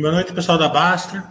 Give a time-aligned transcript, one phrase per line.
[0.00, 1.28] Boa noite, pessoal da Basta.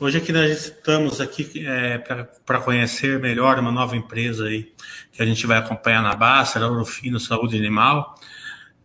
[0.00, 1.96] Hoje aqui nós estamos aqui é,
[2.44, 4.72] para conhecer melhor uma nova empresa aí
[5.12, 8.16] que a gente vai acompanhar na Basta, a Orofino Saúde Animal.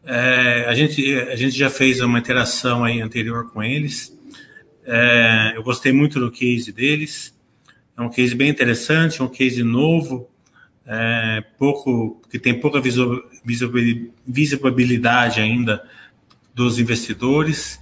[0.06, 4.16] É, a, gente, a gente já fez uma interação aí anterior com eles.
[4.86, 7.36] É, eu gostei muito do case deles.
[7.98, 10.30] É um case bem interessante, um case novo,
[10.86, 12.80] é, pouco que tem pouca
[14.24, 15.84] visibilidade ainda
[16.54, 17.82] dos investidores.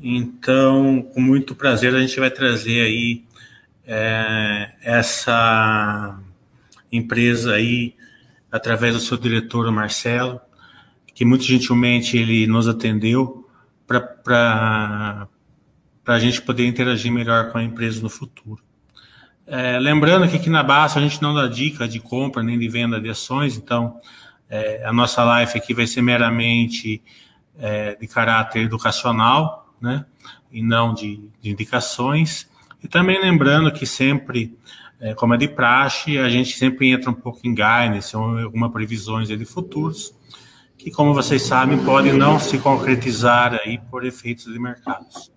[0.00, 3.24] Então, com muito prazer, a gente vai trazer aí
[3.86, 6.18] é, essa
[6.90, 7.94] empresa aí
[8.50, 10.40] através do seu diretor, Marcelo,
[11.14, 13.48] que muito gentilmente ele nos atendeu
[13.86, 15.28] para
[16.06, 18.62] a gente poder interagir melhor com a empresa no futuro.
[19.46, 22.68] É, lembrando que aqui na Basta a gente não dá dica de compra nem de
[22.68, 24.00] venda de ações, então
[24.48, 27.02] é, a nossa live aqui vai ser meramente
[27.58, 30.04] é, de caráter educacional, né?
[30.50, 32.50] E não de, de indicações.
[32.82, 34.56] E também lembrando que sempre,
[35.00, 39.28] é, como é de praxe, a gente sempre entra um pouco em guidance, algumas previsões
[39.28, 40.14] de futuros,
[40.76, 45.32] que, como vocês sabem, podem não se concretizar aí por efeitos de mercados.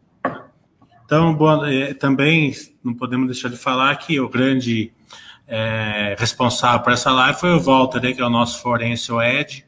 [1.05, 2.53] Então, bom, é, também
[2.83, 4.91] não podemos deixar de falar que o grande
[5.47, 9.65] é, responsável por essa live foi o Walter, né, que é o nosso forense, Ed,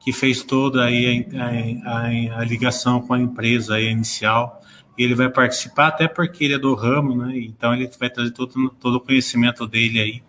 [0.00, 4.60] que fez toda aí a, a, a ligação com a empresa aí inicial.
[4.96, 7.38] Ele vai participar até porque ele é do ramo, né?
[7.38, 10.22] Então ele vai trazer todo, todo o conhecimento dele aí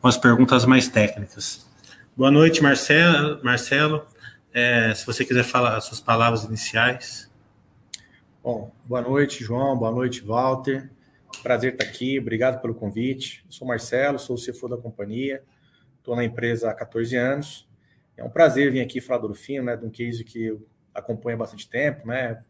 [0.00, 1.68] com as perguntas mais técnicas.
[2.16, 3.40] Boa noite, Marcelo.
[3.44, 4.04] Marcelo,
[4.52, 7.30] é, se você quiser falar as suas palavras iniciais.
[8.42, 9.76] Bom, boa noite, João.
[9.76, 10.90] Boa noite, Walter.
[11.42, 12.18] Prazer estar aqui.
[12.18, 13.44] Obrigado pelo convite.
[13.46, 15.42] Eu sou Marcelo, sou o CFO da companhia.
[15.98, 17.67] Estou na empresa há 14 anos.
[18.18, 21.36] É um prazer vir aqui falar do Orfino, né, de um case que eu acompanho
[21.36, 22.42] há bastante tempo, né?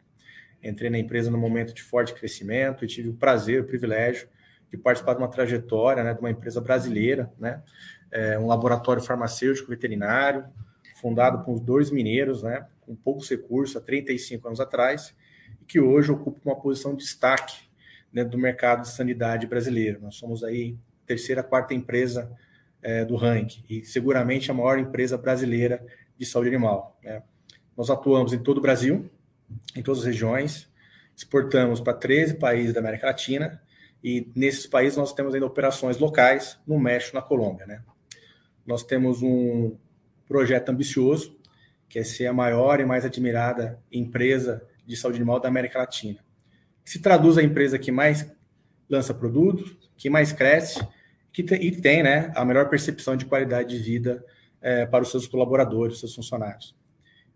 [0.63, 4.27] Entrei na empresa no momento de forte crescimento e tive o prazer, o privilégio
[4.71, 7.61] de participar de uma trajetória, né, de uma empresa brasileira, né?
[8.11, 10.43] É um laboratório farmacêutico veterinário,
[10.95, 15.15] fundado por dois mineiros, né, com poucos recursos, há 35 anos atrás,
[15.61, 17.69] e que hoje ocupa uma posição de destaque
[18.11, 20.01] dentro do mercado de sanidade brasileiro.
[20.01, 20.75] Nós somos aí
[21.05, 22.35] terceira, quarta empresa
[22.81, 25.85] é, do ranking e seguramente a maior empresa brasileira
[26.17, 26.97] de saúde animal.
[27.03, 27.21] Né?
[27.75, 29.09] Nós atuamos em todo o Brasil,
[29.75, 30.69] em todas as regiões,
[31.15, 33.61] exportamos para 13 países da América Latina
[34.03, 37.65] e nesses países nós temos ainda operações locais no México, na Colômbia.
[37.65, 37.81] Né?
[38.65, 39.75] Nós temos um
[40.27, 41.37] projeto ambicioso,
[41.87, 46.19] que é ser a maior e mais admirada empresa de saúde animal da América Latina.
[46.85, 48.31] Se traduz a empresa que mais
[48.89, 50.79] lança produtos, que mais cresce
[51.31, 54.23] que tem, e tem né, a melhor percepção de qualidade de vida
[54.61, 56.75] é, para os seus colaboradores, seus funcionários.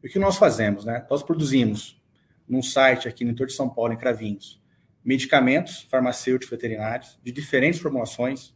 [0.04, 0.86] E o que nós fazemos?
[0.86, 1.06] Né?
[1.10, 2.02] Nós produzimos
[2.48, 4.62] num site aqui no interior de São Paulo, em Cravinhos,
[5.04, 8.54] medicamentos farmacêuticos veterinários de diferentes formulações,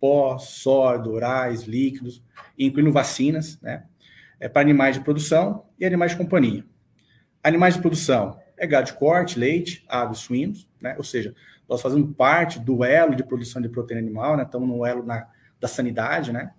[0.00, 2.22] pó, sólido, orais, líquidos,
[2.58, 3.84] incluindo vacinas, né?
[4.40, 6.64] É para animais de produção e animais de companhia.
[7.44, 10.96] Animais de produção é gado de corte, leite, aves, suínos, né?
[10.98, 11.34] Ou seja,
[11.68, 14.42] nós fazemos parte do elo de produção de proteína animal, né?
[14.42, 15.26] Estamos no elo na,
[15.60, 16.52] da sanidade, né?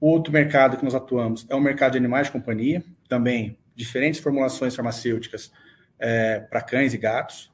[0.00, 4.74] Outro mercado que nós atuamos é o mercado de animais de companhia, também diferentes formulações
[4.74, 5.50] farmacêuticas
[5.98, 7.52] é, para cães e gatos.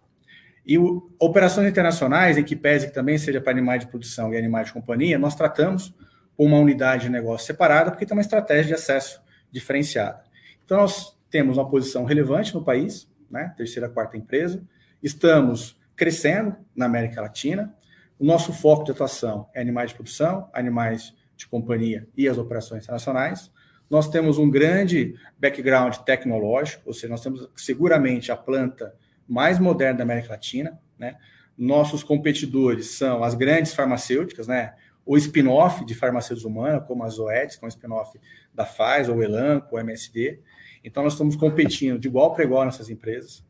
[0.65, 4.37] E o, operações internacionais, em que pese que também seja para animais de produção e
[4.37, 5.95] animais de companhia, nós tratamos
[6.37, 10.23] com uma unidade de negócio separada, porque tem uma estratégia de acesso diferenciada.
[10.65, 13.53] Então, nós temos uma posição relevante no país, né?
[13.57, 14.63] terceira, quarta empresa,
[15.03, 17.75] estamos crescendo na América Latina.
[18.19, 22.85] O nosso foco de atuação é animais de produção, animais de companhia e as operações
[22.85, 23.51] internacionais.
[23.91, 28.95] Nós temos um grande background tecnológico, ou seja, nós temos seguramente a planta
[29.29, 30.81] mais moderna da América Latina.
[30.99, 31.17] Né?
[31.59, 34.75] Nossos competidores são as grandes farmacêuticas, né?
[35.05, 38.19] o spin-off de farmacêuticos humanas, como a Zoetis, que é um spin-off
[38.55, 40.41] da Pfizer, o Elanco, o MSD.
[40.85, 43.45] Então, nós estamos competindo de igual para igual nessas empresas.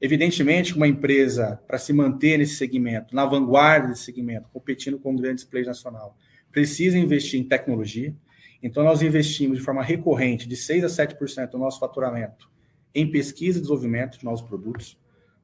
[0.00, 5.44] Evidentemente, uma empresa, para se manter nesse segmento, na vanguarda desse segmento, competindo com grandes
[5.44, 6.16] players nacional,
[6.52, 8.14] precisa investir em tecnologia.
[8.62, 12.48] Então, nós investimos de forma recorrente de 6% a 7% do nosso faturamento
[12.94, 14.98] em pesquisa e desenvolvimento de novos produtos.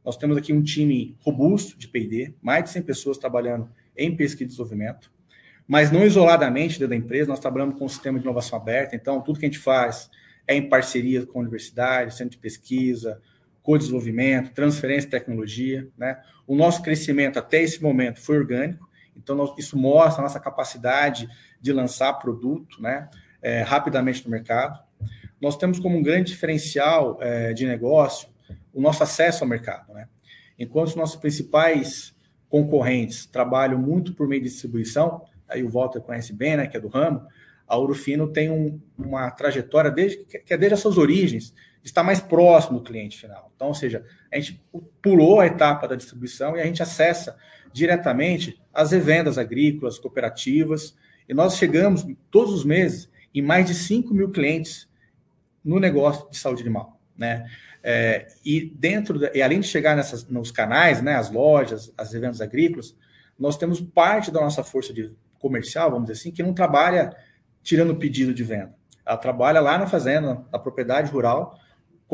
[0.05, 4.45] Nós temos aqui um time robusto de P&D, mais de 100 pessoas trabalhando em pesquisa
[4.45, 5.13] e desenvolvimento,
[5.67, 9.21] mas não isoladamente dentro da empresa, nós trabalhamos com um sistema de inovação aberta, então
[9.21, 10.11] tudo que a gente faz
[10.47, 13.21] é em parceria com a universidade, centro de pesquisa,
[13.65, 15.89] co-desenvolvimento, transferência de tecnologia.
[15.99, 16.21] Né?
[16.47, 21.29] O nosso crescimento até esse momento foi orgânico, então nós, isso mostra a nossa capacidade
[21.61, 23.09] de lançar produto né,
[23.43, 24.79] é, rapidamente no mercado.
[25.41, 28.29] Nós temos como um grande diferencial é, de negócio
[28.73, 29.93] o nosso acesso ao mercado.
[29.93, 30.07] Né?
[30.59, 32.15] enquanto os nossos principais
[32.49, 36.81] concorrentes trabalham muito por meio de distribuição, aí o Walter conhece bem, né, que é
[36.81, 37.27] do ramo,
[37.67, 42.03] a Ouro Fino tem um, uma trajetória desde que é desde as suas origens estar
[42.03, 43.53] mais próximo do cliente final.
[43.55, 44.61] Então, ou seja, a gente
[45.03, 47.37] pulou a etapa da distribuição e a gente acessa
[47.73, 50.97] diretamente as revendas agrícolas, cooperativas,
[51.29, 54.89] e nós chegamos todos os meses em mais de 5 mil clientes
[55.65, 56.99] no negócio de saúde animal.
[57.17, 57.47] Né?
[57.83, 62.41] É, e dentro, e além de chegar nessas, nos canais, né, as lojas, as revendas
[62.41, 62.97] agrícolas,
[63.39, 67.15] nós temos parte da nossa força de comercial, vamos dizer assim, que não trabalha
[67.63, 68.75] tirando pedido de venda.
[69.05, 71.59] Ela trabalha lá na fazenda, na propriedade rural,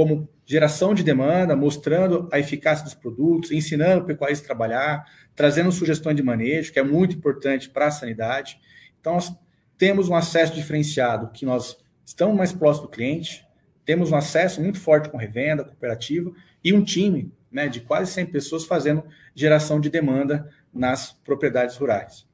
[0.01, 5.05] como geração de demanda, mostrando a eficácia dos produtos, ensinando o pecuarista a trabalhar,
[5.37, 8.59] trazendo sugestões de manejo, que é muito importante para a sanidade.
[8.99, 9.31] Então, nós
[9.77, 13.47] temos um acesso diferenciado, que nós estamos mais próximos do cliente,
[13.85, 16.33] temos um acesso muito forte com revenda, cooperativa,
[16.65, 19.05] e um time né, de quase 100 pessoas fazendo
[19.35, 22.27] geração de demanda nas propriedades rurais.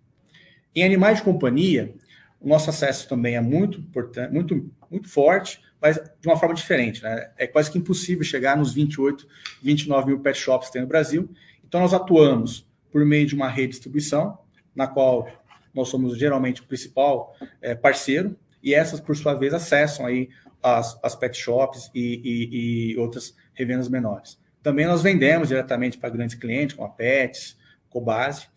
[0.72, 1.96] Em animais de companhia,
[2.40, 7.00] o nosso acesso também é muito importante, muito, muito forte, mas de uma forma diferente.
[7.00, 7.30] Né?
[7.38, 9.26] É quase que impossível chegar nos 28,
[9.62, 11.30] 29 mil pet shops que tem no Brasil.
[11.64, 14.36] Então, nós atuamos por meio de uma rede de distribuição,
[14.74, 15.28] na qual
[15.72, 20.28] nós somos geralmente o principal é, parceiro, e essas, por sua vez, acessam aí
[20.60, 24.40] as, as pet shops e, e, e outras revendas menores.
[24.62, 27.56] Também nós vendemos diretamente para grandes clientes, como a Pets,
[27.88, 28.48] Cobase,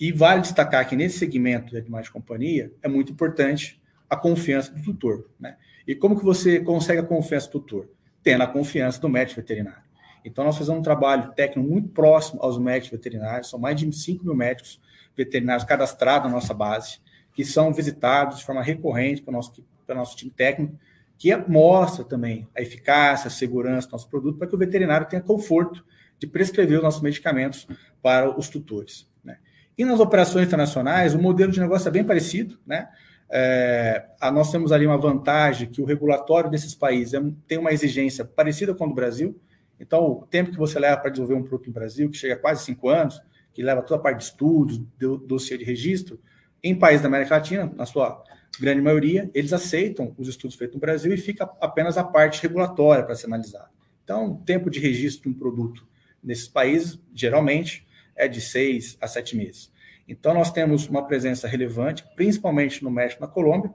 [0.00, 3.80] e vale destacar que nesse segmento de animais de companhia é muito importante
[4.10, 5.30] a confiança do tutor.
[5.38, 5.56] Né?
[5.86, 7.88] E como que você consegue a confiança do tutor?
[8.22, 9.82] Tendo a confiança do médico veterinário.
[10.24, 14.24] Então, nós fazemos um trabalho técnico muito próximo aos médicos veterinários, são mais de 5
[14.24, 14.80] mil médicos
[15.16, 17.00] veterinários cadastrados na nossa base,
[17.34, 19.52] que são visitados de forma recorrente pelo nosso,
[19.86, 20.78] pelo nosso time técnico,
[21.18, 25.22] que mostra também a eficácia, a segurança do nosso produto, para que o veterinário tenha
[25.22, 25.84] conforto
[26.18, 27.66] de prescrever os nossos medicamentos
[28.00, 29.08] para os tutores.
[29.24, 29.38] Né?
[29.76, 32.88] E nas operações internacionais, o modelo de negócio é bem parecido, né?
[33.34, 38.26] É, nós temos ali uma vantagem que o regulatório desses países é, tem uma exigência
[38.26, 39.40] parecida com o do Brasil.
[39.80, 42.38] Então, o tempo que você leva para desenvolver um produto no Brasil, que chega a
[42.38, 43.22] quase cinco anos,
[43.54, 46.20] que leva toda a parte de estudos, do, dossiê de registro,
[46.62, 48.22] em países da América Latina, na sua
[48.60, 53.02] grande maioria, eles aceitam os estudos feitos no Brasil e fica apenas a parte regulatória
[53.02, 53.70] para ser analisada.
[54.04, 55.88] Então, o tempo de registro de um produto
[56.22, 59.71] nesses países, geralmente, é de seis a sete meses.
[60.08, 63.72] Então, nós temos uma presença relevante, principalmente no México e na Colômbia.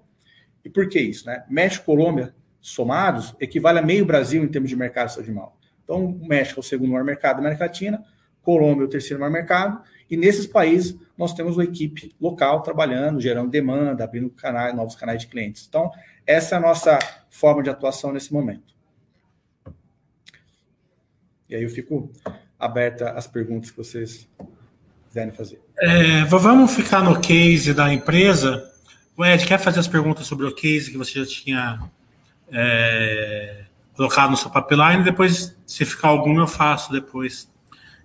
[0.63, 1.25] E por que isso?
[1.25, 1.43] Né?
[1.49, 5.57] México e Colômbia, somados, equivale a meio Brasil em termos de mercado de animal.
[5.83, 8.03] Então, o México é o segundo maior mercado da América Latina,
[8.41, 13.19] Colômbia é o terceiro maior mercado, e nesses países nós temos uma equipe local trabalhando,
[13.19, 15.65] gerando demanda, abrindo canais, novos canais de clientes.
[15.67, 15.91] Então,
[16.25, 18.75] essa é a nossa forma de atuação nesse momento.
[21.49, 22.11] E aí eu fico
[22.59, 24.29] aberta às perguntas que vocês
[25.07, 25.61] quiserem fazer.
[25.79, 28.71] É, vamos ficar no case da empresa.
[29.15, 31.79] O Ed, quer fazer as perguntas sobre o case que você já tinha
[32.51, 33.63] é,
[33.95, 35.03] colocado no seu pipeline?
[35.03, 37.49] Depois, se ficar algum, eu faço depois.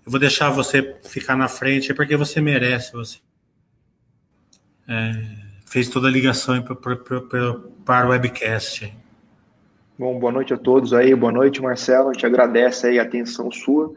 [0.05, 2.93] Eu vou deixar você ficar na frente, porque você merece.
[2.93, 3.19] Você
[4.89, 5.15] é,
[5.67, 8.93] fez toda a ligação para o webcast.
[9.99, 12.11] Bom, boa noite a todos aí, boa noite, Marcelo.
[12.11, 13.93] A gente agradece aí a atenção sua.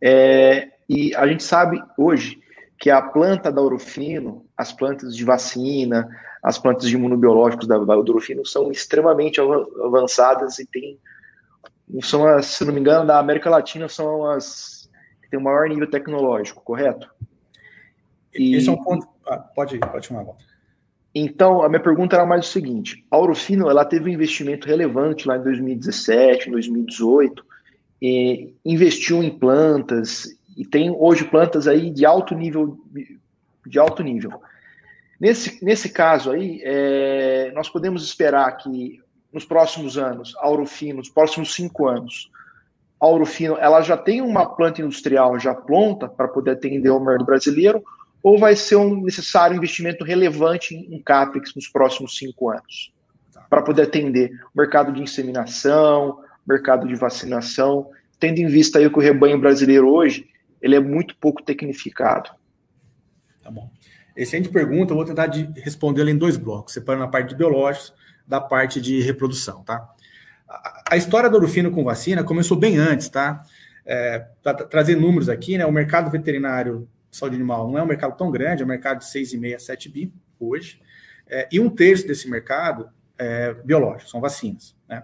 [0.00, 2.39] É, e a gente sabe hoje
[2.80, 6.08] que a planta da Orofino, as plantas de vacina,
[6.42, 10.98] as plantas de imunobiológicos da, da Orofino são extremamente avançadas e tem,
[12.02, 14.88] são as, se não me engano, da América Latina são as
[15.22, 17.06] que tem o maior nível tecnológico, correto?
[18.34, 19.06] E, Esse é um ponto.
[19.26, 20.42] Ah, pode ir, pode chamar volta.
[21.14, 25.28] Então, a minha pergunta era mais o seguinte: a Orofino ela teve um investimento relevante
[25.28, 27.44] lá em 2017, 2018,
[28.00, 32.78] e investiu em plantas e tem hoje plantas aí de alto nível,
[33.66, 34.42] de alto nível.
[35.18, 39.00] Nesse, nesse caso aí, é, nós podemos esperar que
[39.32, 42.30] nos próximos anos, a Aurofino, nos próximos cinco anos,
[43.00, 47.24] a Aurofino, ela já tem uma planta industrial já pronta para poder atender o mercado
[47.24, 47.82] brasileiro,
[48.22, 52.92] ou vai ser um necessário investimento relevante em CAPEX nos próximos cinco anos,
[53.48, 57.88] para poder atender o mercado de inseminação, mercado de vacinação,
[58.18, 60.28] tendo em vista aí que o rebanho brasileiro hoje
[60.60, 62.30] ele é muito pouco tecnificado.
[63.42, 63.70] Tá bom.
[64.16, 67.94] Excelente pergunta, eu vou tentar respondê-la em dois blocos, separando a parte de biológicos
[68.26, 69.88] da parte de reprodução, tá?
[70.88, 73.44] A, história do Orufino com vacina começou bem antes, tá?
[73.86, 75.64] É, para trazer números aqui, né?
[75.64, 78.98] O mercado veterinário de saúde animal não é um mercado tão grande, é um mercado
[78.98, 80.80] de 6,5 a 7 bi hoje,
[81.28, 85.02] é, e um terço desse mercado é biológico, são vacinas, né?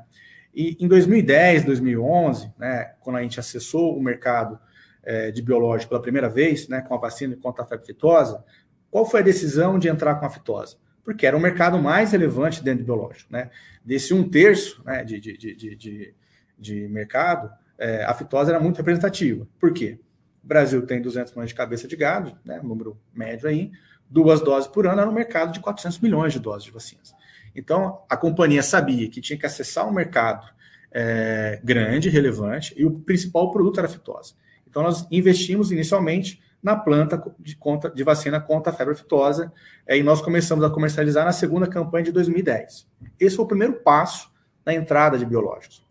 [0.54, 4.58] E em 2010, 2011, né, quando a gente acessou o mercado
[5.06, 8.44] é, de biológico pela primeira vez, né, com a vacina contra a febre aftosa,
[8.90, 10.76] qual foi a decisão de entrar com a fitose?
[11.04, 13.32] Porque era o mercado mais relevante dentro do biológico.
[13.32, 13.50] Né?
[13.84, 16.14] Desse um terço né, de, de, de, de,
[16.58, 17.48] de mercado,
[17.78, 19.46] é, a fitose era muito representativa.
[19.60, 20.00] Por quê?
[20.42, 23.70] O Brasil tem 200 milhões de cabeça de gado, né, número médio aí,
[24.10, 27.14] duas doses por ano, era um mercado de 400 milhões de doses de vacinas.
[27.54, 30.46] Então, a companhia sabia que tinha que acessar um mercado
[30.92, 34.34] é, grande, relevante, e o principal produto era a fitose.
[34.76, 39.50] Então, nós investimos inicialmente na planta de, contra, de vacina contra a febre aftosa,
[39.86, 42.86] é, e nós começamos a comercializar na segunda campanha de 2010.
[43.18, 44.30] Esse foi o primeiro passo
[44.66, 45.82] na entrada de biológicos.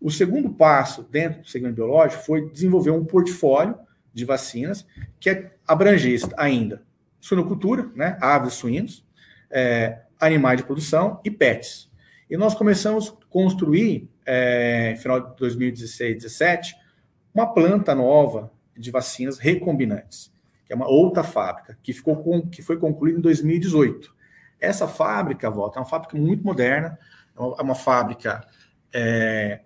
[0.00, 3.76] O segundo passo dentro do segmento biológico foi desenvolver um portfólio
[4.14, 4.86] de vacinas
[5.18, 6.84] que abrangesse ainda
[7.18, 9.04] suinocultura, né, aves suínos,
[9.50, 11.90] é, animais de produção e pets.
[12.30, 16.76] E nós começamos a construir, é, final de 2016, 2017,
[17.34, 20.32] uma planta nova de vacinas recombinantes,
[20.64, 24.14] que é uma outra fábrica, que, ficou com, que foi concluída em 2018.
[24.60, 26.98] Essa fábrica, volta, é uma fábrica muito moderna,
[27.36, 28.46] é uma, é uma fábrica
[28.92, 29.60] é,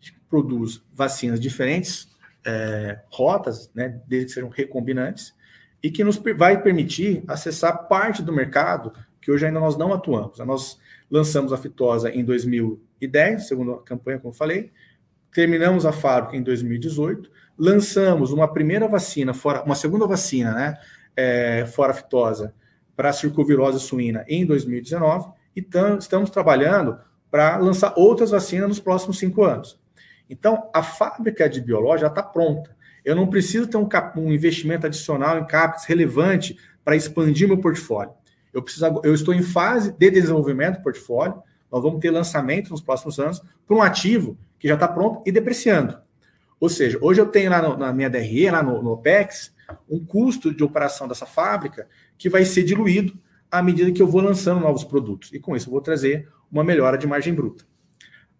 [0.00, 2.08] que produz vacinas diferentes
[2.44, 5.34] é, rotas, né, desde que sejam recombinantes,
[5.82, 10.38] e que nos vai permitir acessar parte do mercado que hoje ainda nós não atuamos.
[10.38, 10.78] Nós
[11.10, 14.70] lançamos a Fitosa em 2010, segundo a campanha, como falei,
[15.32, 20.78] terminamos a fábrica em 2018, lançamos uma primeira vacina, fora, uma segunda vacina, né,
[21.16, 22.54] é, fora fitosa,
[22.96, 26.98] para circovirose suína em 2019, e tam, estamos trabalhando
[27.30, 29.78] para lançar outras vacinas nos próximos cinco anos.
[30.28, 32.76] Então, a fábrica de biológica está pronta.
[33.04, 38.12] Eu não preciso ter um, um investimento adicional em CAPEX relevante para expandir meu portfólio.
[38.52, 41.42] Eu, preciso, eu estou em fase de desenvolvimento do portfólio.
[41.70, 45.32] Nós vamos ter lançamento nos próximos anos para um ativo que já está pronto e
[45.32, 45.98] depreciando.
[46.60, 49.52] Ou seja, hoje eu tenho lá no, na minha DRE, lá no, no OPEX,
[49.88, 51.88] um custo de operação dessa fábrica
[52.18, 53.18] que vai ser diluído
[53.50, 55.32] à medida que eu vou lançando novos produtos.
[55.32, 57.64] E com isso eu vou trazer uma melhora de margem bruta.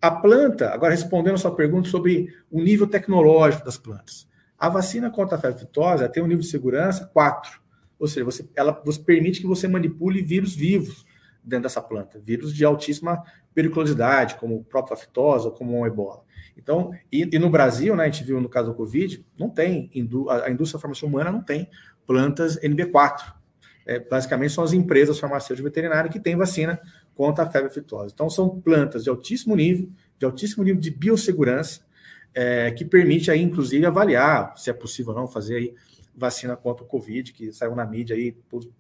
[0.00, 4.29] A planta, agora respondendo a sua pergunta sobre o nível tecnológico das plantas.
[4.59, 5.67] A vacina contra a febre
[6.12, 7.61] tem um nível de segurança 4.
[7.99, 11.05] Ou seja, você, ela você permite que você manipule vírus vivos
[11.50, 13.23] dentro dessa planta, vírus de altíssima
[13.54, 16.23] periculosidade, como aftosa ou como o ebola.
[16.57, 19.90] Então, e, e, no Brasil, né, a gente viu no caso do Covid, não tem,
[20.45, 21.69] a indústria farmacêutica humana não tem
[22.07, 23.35] plantas NB4.
[23.87, 26.80] É, basicamente são as empresas farmacêuticas veterinárias que têm vacina
[27.14, 28.12] contra a febre aftosa.
[28.14, 31.80] Então, são plantas de altíssimo nível, de altíssimo nível de biossegurança,
[32.33, 35.75] é, que permite aí, inclusive, avaliar se é possível ou não fazer aí
[36.14, 38.33] vacina contra o Covid, que saiu na mídia aí,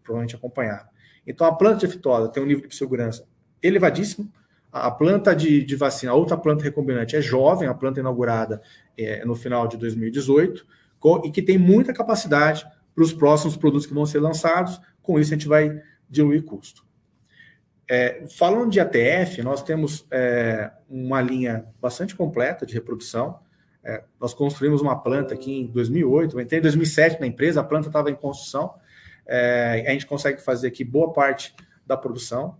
[0.02, 0.88] provavelmente acompanharam.
[1.30, 3.26] Então, a planta de aftosa tem um nível de segurança
[3.62, 4.30] elevadíssimo.
[4.72, 8.60] A planta de, de, vacina, a outra planta recombinante é jovem, a planta inaugurada
[8.96, 10.66] é, no final de 2018,
[10.98, 14.80] com, e que tem muita capacidade para os próximos produtos que vão ser lançados.
[15.02, 16.84] Com isso, a gente vai diluir custo.
[17.88, 23.40] É, falando de ATF, nós temos é, uma linha bastante completa de reprodução.
[23.82, 27.64] É, nós construímos uma planta aqui em 2008, eu entrei em 2007 na empresa, a
[27.64, 28.74] planta estava em construção.
[29.30, 31.54] É, a gente consegue fazer aqui boa parte
[31.86, 32.58] da produção.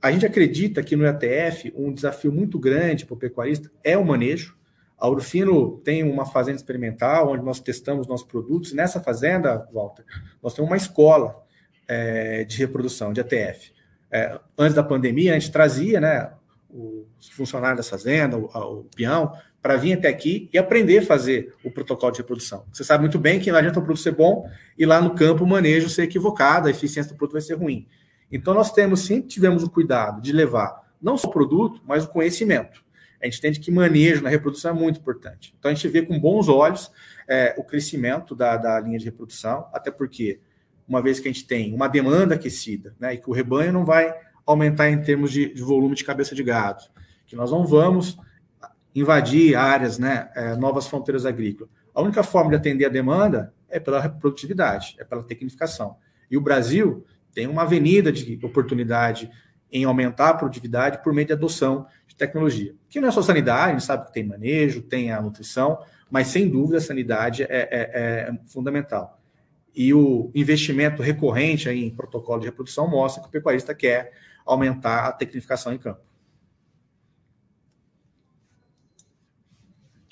[0.00, 4.04] A gente acredita que no ATF um desafio muito grande para o pecuarista é o
[4.04, 4.56] manejo.
[4.98, 8.72] A Urfino tem uma fazenda experimental onde nós testamos nossos produtos.
[8.72, 10.04] Nessa fazenda, Walter,
[10.42, 11.42] nós temos uma escola
[11.86, 13.72] é, de reprodução de ATF
[14.10, 16.32] é, antes da pandemia, a gente trazia né,
[16.72, 21.54] os funcionários da fazenda, o, o peão, para vir até aqui e aprender a fazer
[21.62, 22.64] o protocolo de reprodução.
[22.72, 24.48] Você sabe muito bem que não adianta o produto ser bom
[24.78, 27.86] e lá no campo o manejo ser equivocado, a eficiência do produto vai ser ruim.
[28.32, 32.08] Então nós temos, sempre tivemos o cuidado de levar não só o produto, mas o
[32.08, 32.82] conhecimento.
[33.22, 35.54] A gente entende que manejo na reprodução é muito importante.
[35.58, 36.90] Então a gente vê com bons olhos
[37.28, 40.40] é, o crescimento da, da linha de reprodução, até porque
[40.88, 43.84] uma vez que a gente tem uma demanda aquecida, né, e que o rebanho não
[43.84, 44.12] vai
[44.46, 46.84] aumentar em termos de, de volume de cabeça de gado,
[47.26, 48.18] que nós não vamos
[48.94, 51.70] invadir áreas, né, é, novas fronteiras agrícolas.
[51.94, 55.96] A única forma de atender a demanda é pela produtividade, é pela tecnificação.
[56.30, 59.30] E o Brasil tem uma avenida de oportunidade
[59.70, 62.74] em aumentar a produtividade por meio de adoção de tecnologia.
[62.88, 65.78] Que não é só sanidade, a gente sabe que tem manejo, tem a nutrição,
[66.10, 69.20] mas sem dúvida a sanidade é, é, é fundamental
[69.74, 74.12] e o investimento recorrente em protocolo de reprodução mostra que o pecuarista quer
[74.52, 76.00] aumentar a tecnificação em campo.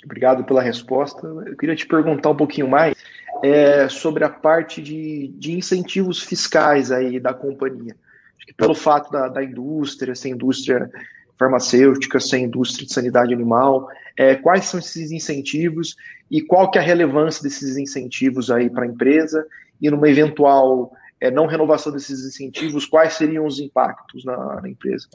[0.04, 1.26] Obrigado pela resposta.
[1.26, 2.96] Eu queria te perguntar um pouquinho mais
[3.42, 7.94] é, sobre a parte de, de incentivos fiscais aí da companhia.
[8.36, 10.90] Acho que pelo fato da, da indústria, essa indústria
[11.38, 13.88] farmacêutica, sem indústria de sanidade animal.
[14.16, 15.94] É, quais são esses incentivos
[16.30, 19.46] e qual que é a relevância desses incentivos aí para a empresa
[19.80, 25.08] e numa eventual é, não renovação desses incentivos, quais seriam os impactos na, na empresa?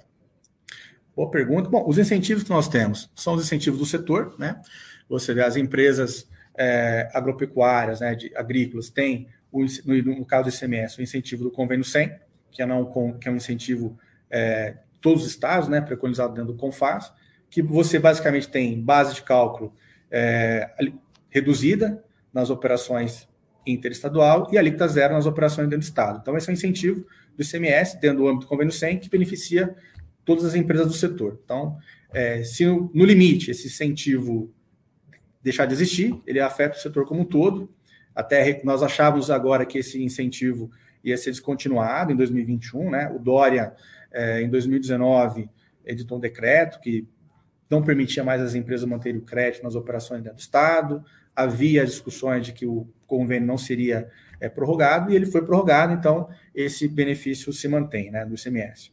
[1.16, 1.70] Boa pergunta.
[1.70, 4.62] Bom, os incentivos que nós temos são os incentivos do setor, né?
[5.08, 10.54] Você vê as empresas é, agropecuárias, né, de agrícolas, têm, o, no, no, caso do
[10.54, 12.12] ICMS, o incentivo do convênio 100,
[12.52, 13.98] que é, não, que é um incentivo
[14.30, 17.14] é, todos os estados, né, preconizado dentro do CONFAS,
[17.50, 19.74] que você basicamente tem base de cálculo
[20.10, 20.72] é,
[21.30, 23.28] reduzida nas operações
[23.66, 26.20] interestadual e alíquota zero nas operações dentro do estado.
[26.22, 27.06] Então, esse é um incentivo
[27.36, 29.76] do ICMS dentro do âmbito do convênio 100 que beneficia
[30.26, 31.40] todas as empresas do setor.
[31.44, 31.78] Então,
[32.14, 34.54] é, se no, no limite esse incentivo
[35.42, 37.70] deixar de existir, ele afeta o setor como um todo.
[38.16, 40.72] Até nós achávamos agora que esse incentivo
[41.04, 43.12] ia ser descontinuado em 2021, né?
[43.14, 43.74] O Dória,
[44.12, 45.50] é, em 2019,
[45.86, 47.06] editou um decreto que
[47.70, 51.04] não permitia mais as empresas manterem o crédito nas operações dentro do Estado.
[51.36, 54.10] Havia discussões de que o convênio não seria
[54.40, 58.92] é, prorrogado e ele foi prorrogado, então esse benefício se mantém, né, do ICMS.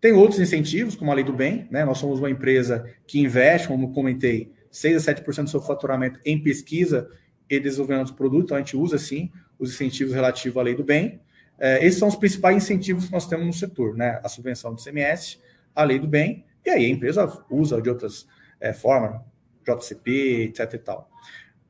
[0.00, 1.84] Tem outros incentivos, como a lei do bem, né?
[1.84, 6.40] Nós somos uma empresa que investe, como comentei, 6 a 7% do seu faturamento em
[6.40, 7.10] pesquisa
[7.50, 10.84] e desenvolvimento de produto, então a gente usa sim os incentivos relativos à lei do
[10.84, 11.20] bem.
[11.58, 14.20] É, esses são os principais incentivos que nós temos no setor, né?
[14.22, 15.40] A subvenção do CMS,
[15.74, 18.28] a lei do bem, e aí a empresa usa de outras
[18.60, 19.20] é, formas,
[19.66, 21.10] JCP, etc e tal.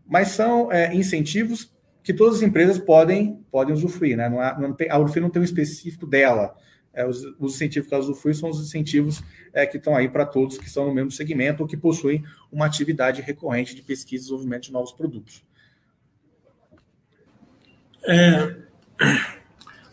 [0.08, 1.70] Mas são é, incentivos
[2.02, 4.28] que todas as empresas podem, podem usufruir, né?
[4.28, 6.56] Não, há, não tem, a URFI não tem um específico dela.
[6.94, 9.22] É, os, os, incentivos que ela usufrui são os incentivos
[9.52, 12.64] é, que estão aí para todos que estão no mesmo segmento ou que possuem uma
[12.64, 15.44] atividade recorrente de pesquisa e desenvolvimento de novos produtos.
[18.06, 18.56] É,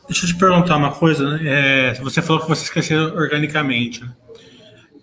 [0.07, 1.37] deixa eu te perguntar uma coisa.
[1.37, 1.91] Né?
[1.91, 4.01] É, você falou que vocês cresceram organicamente.
[4.01, 4.15] Né?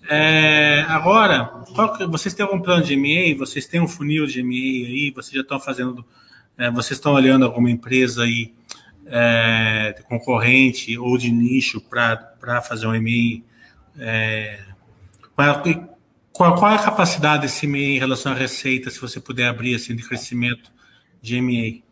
[0.08, 1.62] É, agora,
[1.96, 3.36] que, vocês têm algum plano de M&A?
[3.38, 5.10] Vocês têm um funil de M&A aí?
[5.10, 6.04] Vocês já estão fazendo...
[6.58, 8.52] É, vocês estão olhando alguma empresa aí
[9.06, 13.42] é, concorrente ou de nicho para fazer um M&A?
[13.98, 14.60] É,
[16.32, 19.74] qual, qual, é a capacidade desse M&A em relação à receita, se você puder abrir
[19.74, 20.72] assim, de crescimento
[21.20, 21.82] de M&A?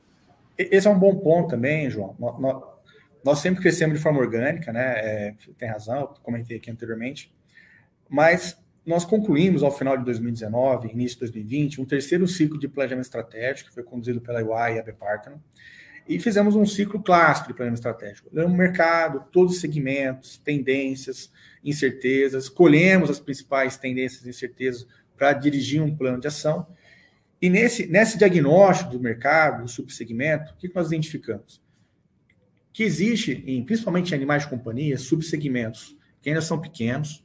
[0.58, 2.14] Esse é um bom ponto também, João.
[2.18, 2.62] Nós,
[3.24, 4.92] nós sempre crescemos de forma orgânica, né?
[4.98, 7.32] É, tem razão, comentei aqui anteriormente.
[8.10, 13.04] Mas nós concluímos ao final de 2019, início de 2020, um terceiro ciclo de planejamento
[13.04, 15.38] estratégico, que foi conduzido pela UI e a Partner,
[16.08, 18.28] e fizemos um ciclo clássico de planejamento estratégico.
[18.32, 21.30] Olhamos o mercado, todos os segmentos, tendências,
[21.64, 26.66] incertezas, escolhemos as principais tendências e incertezas para dirigir um plano de ação.
[27.40, 31.62] E nesse, nesse diagnóstico do mercado, do subsegmento, o que nós identificamos?
[32.72, 37.24] Que existe, em, principalmente em animais de companhia, subsegmentos que ainda são pequenos,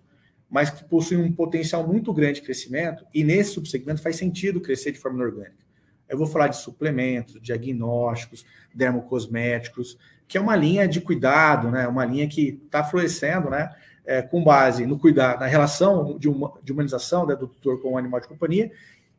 [0.56, 4.94] mas que possuem um potencial muito grande de crescimento, e nesse subsegmento faz sentido crescer
[4.94, 5.66] de forma orgânica.
[6.08, 11.86] Eu vou falar de suplementos, diagnósticos, dermocosméticos, que é uma linha de cuidado, né?
[11.90, 13.70] Uma linha que está florescendo, né?
[14.06, 17.92] É, com base no cuidado, na relação de, uma, de humanização né, do tutor com
[17.92, 18.72] o animal de companhia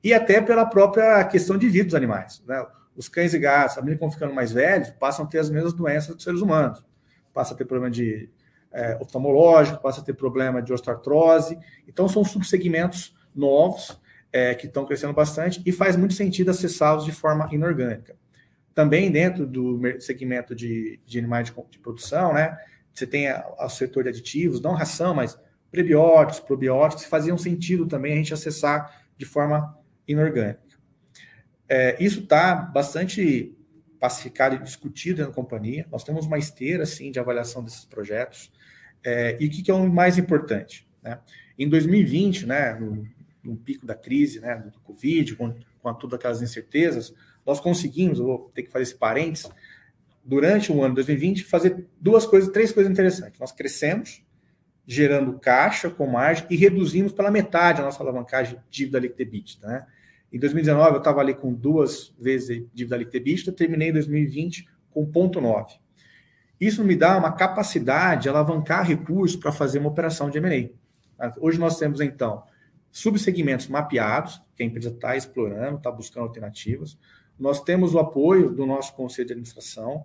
[0.03, 2.43] e até pela própria questão de vida dos animais.
[2.47, 2.65] Né?
[2.97, 5.51] Os cães e gatos, à medida que vão ficando mais velhos, passam a ter as
[5.51, 6.83] mesmas doenças dos seres humanos.
[7.35, 8.31] Passa a ter problema de
[8.73, 11.59] é, oftalmológico, passa a ter problema de osteoartrose.
[11.87, 14.01] Então, são subsegmentos novos
[14.33, 18.17] é, que estão crescendo bastante e faz muito sentido acessá-los de forma inorgânica.
[18.75, 22.59] Também dentro do segmento de, de animais de, de, produção, né,
[22.93, 25.39] você tem o setor de aditivos, não ração, mas
[25.71, 29.77] prebióticos, probióticos, faziam sentido também a gente acessar de forma
[30.07, 30.61] inorgânica.
[31.69, 33.57] É, isso está bastante
[33.99, 35.87] pacificado e discutido na companhia.
[35.91, 38.53] Nós temos uma esteira, sim, de avaliação desses projetos.
[39.05, 40.87] É, e o que, que, é o mais importante?
[41.03, 41.19] Né?
[41.59, 43.07] Em 2020, né, no,
[43.43, 47.15] no pico da crise, né, do Covid, com, com todas aquelas incertezas,
[47.47, 49.51] nós conseguimos, vou ter que fazer esse parênteses,
[50.25, 53.39] durante o ano de 2020, fazer duas coisas, três coisas interessantes.
[53.39, 54.25] Nós crescemos,
[54.85, 59.69] gerando caixa com margem e reduzimos pela metade a nossa alavancagem de dívida líquida EBITDA.
[59.69, 59.87] Né?
[60.33, 65.07] Em 2019, eu estava ali com duas vezes dívida líquida EBITDA, terminei em 2020 com
[65.07, 65.79] 0,9.
[66.61, 71.31] Isso me dá uma capacidade de alavancar recursos para fazer uma operação de M&A.
[71.41, 72.43] Hoje nós temos, então,
[72.91, 76.99] subsegmentos mapeados, que a empresa está explorando, está buscando alternativas.
[77.39, 80.05] Nós temos o apoio do nosso conselho de administração,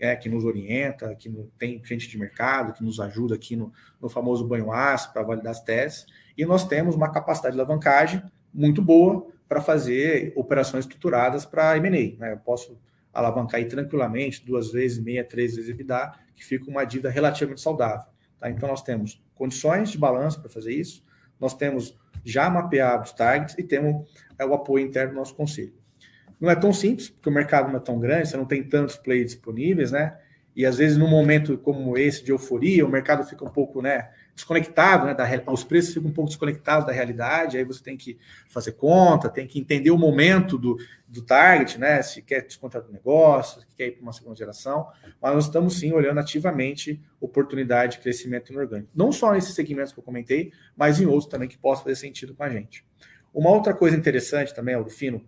[0.00, 4.08] é, que nos orienta, que tem gente de mercado, que nos ajuda aqui no, no
[4.08, 6.06] famoso banho aço para validar as teses.
[6.36, 12.18] E nós temos uma capacidade de alavancagem muito boa para fazer operações estruturadas para M&A.
[12.18, 12.32] Né?
[12.32, 12.76] Eu posso
[13.12, 18.06] alavancar aí tranquilamente, duas vezes, meia, três vezes EBITDA, que fica uma dívida relativamente saudável.
[18.38, 18.50] Tá?
[18.50, 21.04] Então, nós temos condições de balanço para fazer isso,
[21.38, 25.74] nós temos já mapeados targets e temos é, o apoio interno do nosso conselho.
[26.40, 28.96] Não é tão simples, porque o mercado não é tão grande, você não tem tantos
[28.96, 30.18] players disponíveis, né?
[30.54, 34.10] E às vezes, num momento como esse de euforia, o mercado fica um pouco né,
[34.34, 38.18] desconectado, né, da, os preços ficam um pouco desconectados da realidade, aí você tem que
[38.48, 42.90] fazer conta, tem que entender o momento do, do target, né, se quer descontar do
[42.90, 44.88] negócio, se quer ir para uma segunda geração,
[45.20, 48.90] mas nós estamos sim olhando ativamente oportunidade de crescimento inorgânico.
[48.94, 52.34] Não só nesses segmentos que eu comentei, mas em outros também que possam fazer sentido
[52.34, 52.84] com a gente.
[53.34, 55.24] Uma outra coisa interessante também, o Fino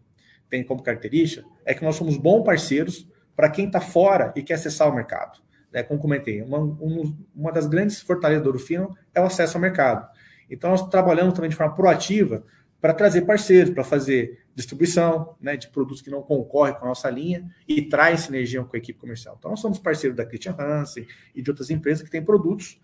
[0.49, 4.55] tem como característica, é que nós somos bons parceiros para quem está fora e quer
[4.55, 5.44] acessar o mercado.
[5.75, 5.83] Né?
[5.83, 10.09] Como comentei, uma, um, uma das grandes fortalezas do Orofino é o acesso ao mercado.
[10.49, 12.45] Então, nós trabalhamos também de forma proativa
[12.81, 17.11] para trazer parceiros, para fazer distribuição né, de produtos que não concorrem com a nossa
[17.11, 19.35] linha e traz sinergia com a equipe comercial.
[19.37, 22.81] Então, nós somos parceiros da Christian Hansen e de outras empresas que têm produtos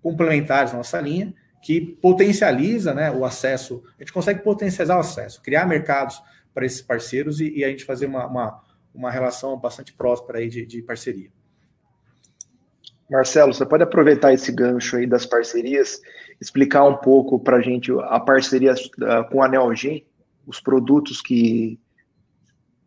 [0.00, 5.40] complementares à nossa linha que potencializa né, o acesso, a gente consegue potencializar o acesso,
[5.42, 6.20] criar mercados
[6.52, 8.62] para esses parceiros e, e a gente fazer uma, uma
[8.94, 11.30] uma relação bastante próspera aí de, de parceria.
[13.12, 16.00] Marcelo, você pode aproveitar esse gancho aí das parcerias,
[16.40, 20.04] explicar um pouco para a gente a parceria uh, com a Neogen,
[20.46, 21.78] os produtos que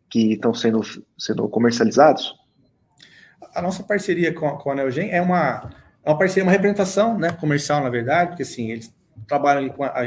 [0.08, 0.80] que estão sendo,
[1.18, 2.34] sendo comercializados?
[3.54, 5.70] A nossa parceria com a, com a Neogen é uma,
[6.04, 8.94] é uma parceria, uma representação né, comercial, na verdade, porque assim, eles
[9.26, 10.02] trabalham com a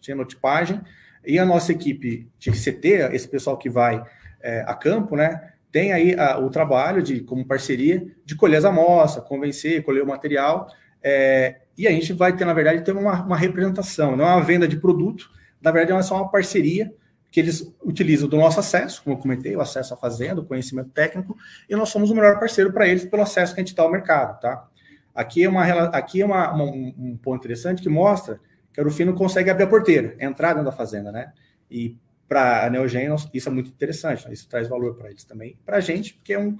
[0.00, 0.80] genotipagem
[1.24, 4.02] e a nossa equipe de CT, esse pessoal que vai
[4.42, 5.53] é, a campo, né?
[5.74, 10.06] Tem aí a, o trabalho de, como parceria, de colher as amostras, convencer, colher o
[10.06, 10.68] material,
[11.02, 14.40] é, e a gente vai ter, na verdade, ter uma, uma, representação, não é uma
[14.40, 15.28] venda de produto,
[15.60, 16.94] na verdade é só uma parceria
[17.28, 20.90] que eles utilizam do nosso acesso, como eu comentei, o acesso à fazenda, o conhecimento
[20.90, 21.36] técnico,
[21.68, 23.90] e nós somos o melhor parceiro para eles pelo acesso que a gente dá ao
[23.90, 24.68] mercado, tá?
[25.12, 28.38] Aqui é, uma, aqui é uma, uma, um ponto interessante que mostra
[28.72, 31.32] que a Arufino consegue abrir a porteira, entrar dentro da fazenda, né?
[31.68, 31.98] E
[32.34, 34.32] para a Neogen, isso é muito interessante, né?
[34.32, 36.56] isso traz valor para eles também, para a gente, porque é um,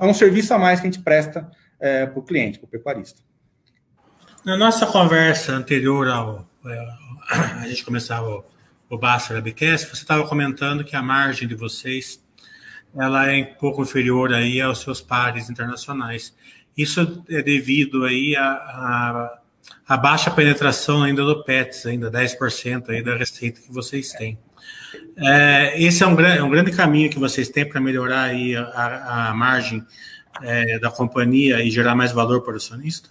[0.00, 1.50] é um serviço a mais que a gente presta
[1.80, 3.20] é, para o cliente, para o pecuarista.
[4.44, 6.86] Na nossa conversa anterior ao é,
[7.32, 8.44] a gente começar o,
[8.88, 12.22] o Basta Webcast, você estava comentando que a margem de vocês
[12.96, 16.32] ela é um pouco inferior aí aos seus pares internacionais.
[16.76, 19.38] Isso é devido aí a, a,
[19.84, 24.38] a baixa penetração ainda do PETS, ainda 10% aí da receita que vocês têm.
[25.20, 29.30] É, esse é um, é um, grande caminho que vocês têm para melhorar aí a,
[29.30, 29.84] a margem
[30.42, 33.10] é, da companhia e gerar mais valor para o acionista?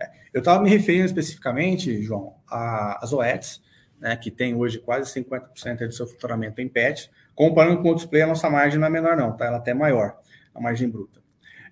[0.00, 3.62] É, eu estava me referindo especificamente, João, às OETs,
[4.00, 7.08] né, que tem hoje quase 50% do seu faturamento em PET.
[7.34, 9.46] Comparando com outros players, a nossa margem não é menor, não, tá?
[9.46, 10.16] Ela é até maior,
[10.52, 11.20] a margem bruta.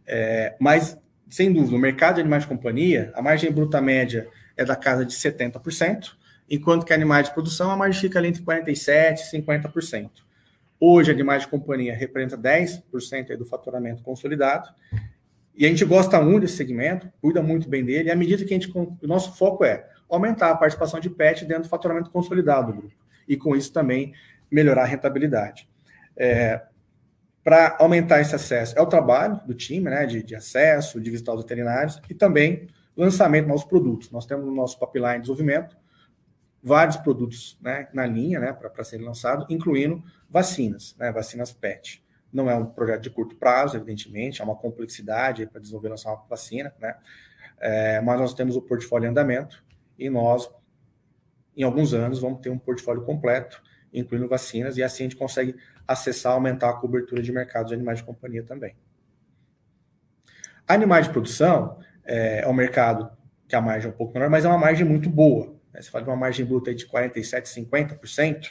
[0.06, 0.96] É, mas,
[1.28, 5.04] sem dúvida, no mercado de animais de companhia, a margem bruta média é da casa
[5.04, 6.12] de 70%,
[6.48, 10.10] enquanto que animais de produção a margem fica ali entre 47% e 50%.
[10.78, 14.68] Hoje, animais de companhia representa 10% do faturamento consolidado,
[15.56, 18.52] e a gente gosta muito desse segmento, cuida muito bem dele, e à medida que
[18.52, 18.70] a gente.
[18.76, 22.94] O nosso foco é aumentar a participação de PET dentro do faturamento consolidado do grupo,
[23.26, 24.12] e com isso também
[24.50, 25.66] melhorar a rentabilidade.
[26.16, 26.62] É,
[27.42, 31.32] Para aumentar esse acesso, é o trabalho do time, né, de, de acesso, de visitar
[31.32, 34.10] os veterinários, e também lançamento de novos produtos.
[34.10, 35.76] Nós temos o nosso pipeline de desenvolvimento,
[36.66, 42.04] vários produtos né, na linha né, para serem lançados, incluindo vacinas, né, vacinas PET.
[42.32, 46.24] Não é um projeto de curto prazo, evidentemente, é uma complexidade para desenvolver lançar uma
[46.28, 46.96] vacina, né?
[47.58, 49.64] É, mas nós temos o portfólio em andamento
[49.96, 50.50] e nós,
[51.56, 53.62] em alguns anos, vamos ter um portfólio completo,
[53.94, 55.54] incluindo vacinas, e assim a gente consegue
[55.86, 58.74] acessar, aumentar a cobertura de mercado de animais de companhia também.
[60.66, 63.08] Animais de produção é, é um mercado
[63.46, 65.55] que a margem é um pouco menor, mas é uma margem muito boa.
[65.76, 65.82] Né?
[65.82, 68.48] Você fala de uma margem bruta de 47%, 50%,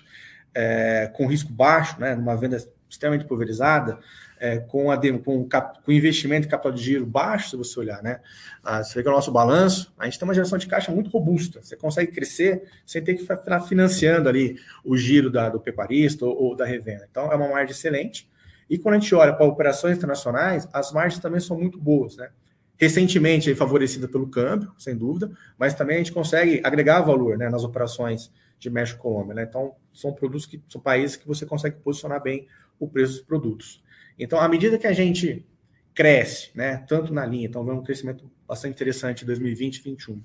[0.53, 2.15] é, com risco baixo, né?
[2.15, 2.57] numa venda
[2.87, 3.99] extremamente pulverizada,
[4.39, 8.19] é, com, a, com, com investimento e capital de giro baixo, se você olhar, né?
[8.63, 10.91] Ah, você vê que é o nosso balanço, a gente tem uma geração de caixa
[10.91, 11.61] muito robusta.
[11.63, 16.35] Você consegue crescer sem ter que ficar financiando ali o giro da, do pecuarista ou,
[16.35, 17.07] ou da revenda.
[17.09, 18.29] Então, é uma margem excelente.
[18.69, 22.29] E quando a gente olha para operações internacionais, as margens também são muito boas, né?
[22.77, 27.63] Recentemente favorecida pelo câmbio, sem dúvida, mas também a gente consegue agregar valor né, nas
[27.63, 29.35] operações de México e Colômbia.
[29.35, 29.43] Né?
[29.43, 32.47] Então, são produtos que são países que você consegue posicionar bem
[32.79, 33.83] o preço dos produtos.
[34.17, 35.45] Então, à medida que a gente
[35.93, 40.23] cresce, né, tanto na linha, então vemos um crescimento bastante interessante em 2020 e 2021,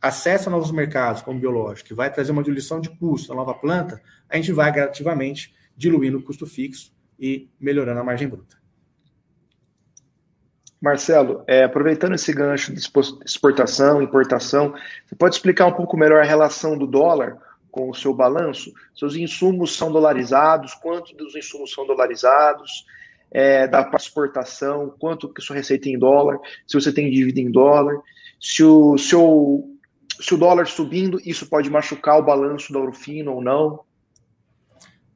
[0.00, 4.00] acessa novos mercados, como biológico, que vai trazer uma diluição de custo na nova planta,
[4.28, 8.55] a gente vai gradativamente diluindo o custo fixo e melhorando a margem bruta.
[10.86, 12.80] Marcelo, é, aproveitando esse gancho de
[13.24, 14.72] exportação, importação,
[15.04, 17.38] você pode explicar um pouco melhor a relação do dólar
[17.72, 18.72] com o seu balanço?
[18.94, 20.74] Seus insumos são dolarizados?
[20.74, 22.86] Quanto dos insumos são dolarizados?
[23.32, 24.94] É, da exportação?
[25.00, 26.38] Quanto que sua receita é em dólar?
[26.68, 27.96] Se você tem dívida em dólar?
[28.40, 33.80] Se o se o dólar subindo, isso pode machucar o balanço da Orofino ou não?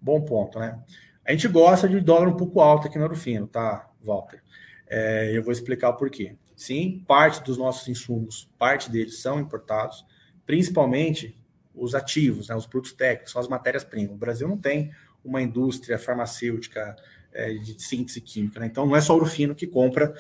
[0.01, 0.79] Bom ponto, né?
[1.27, 4.43] A gente gosta de dólar um pouco alto aqui no Orofino, tá, Walter?
[4.91, 6.35] É, eu vou explicar o porquê.
[6.57, 10.05] Sim, parte dos nossos insumos, parte deles são importados,
[10.45, 11.39] principalmente
[11.75, 14.13] os ativos, né, os produtos técnicos, são as matérias-primas.
[14.13, 14.91] O Brasil não tem
[15.25, 16.97] uma indústria farmacêutica
[17.33, 18.67] é, de síntese química, né?
[18.67, 20.13] então não é só o Urufino que compra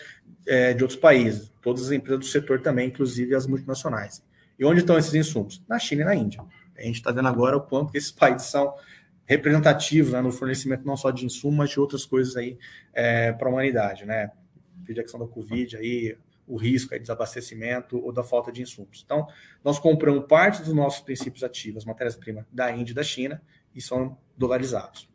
[0.46, 4.22] é, de outros países, todas as empresas do setor também, inclusive as multinacionais.
[4.59, 5.62] E onde estão esses insumos?
[5.68, 6.42] Na China e na Índia.
[6.76, 8.74] A gente está vendo agora o quanto esses países são
[9.26, 12.59] representativos né, no fornecimento não só de insumos, mas de outras coisas aí
[12.92, 14.30] é, para a humanidade, né?
[14.80, 16.16] Devido à questão da Covid, aí,
[16.46, 19.02] o risco de desabastecimento ou da falta de insumos.
[19.04, 19.28] Então,
[19.62, 23.40] nós compramos parte dos nossos princípios ativos, matérias-primas da Índia e da China,
[23.72, 25.08] e são dolarizados.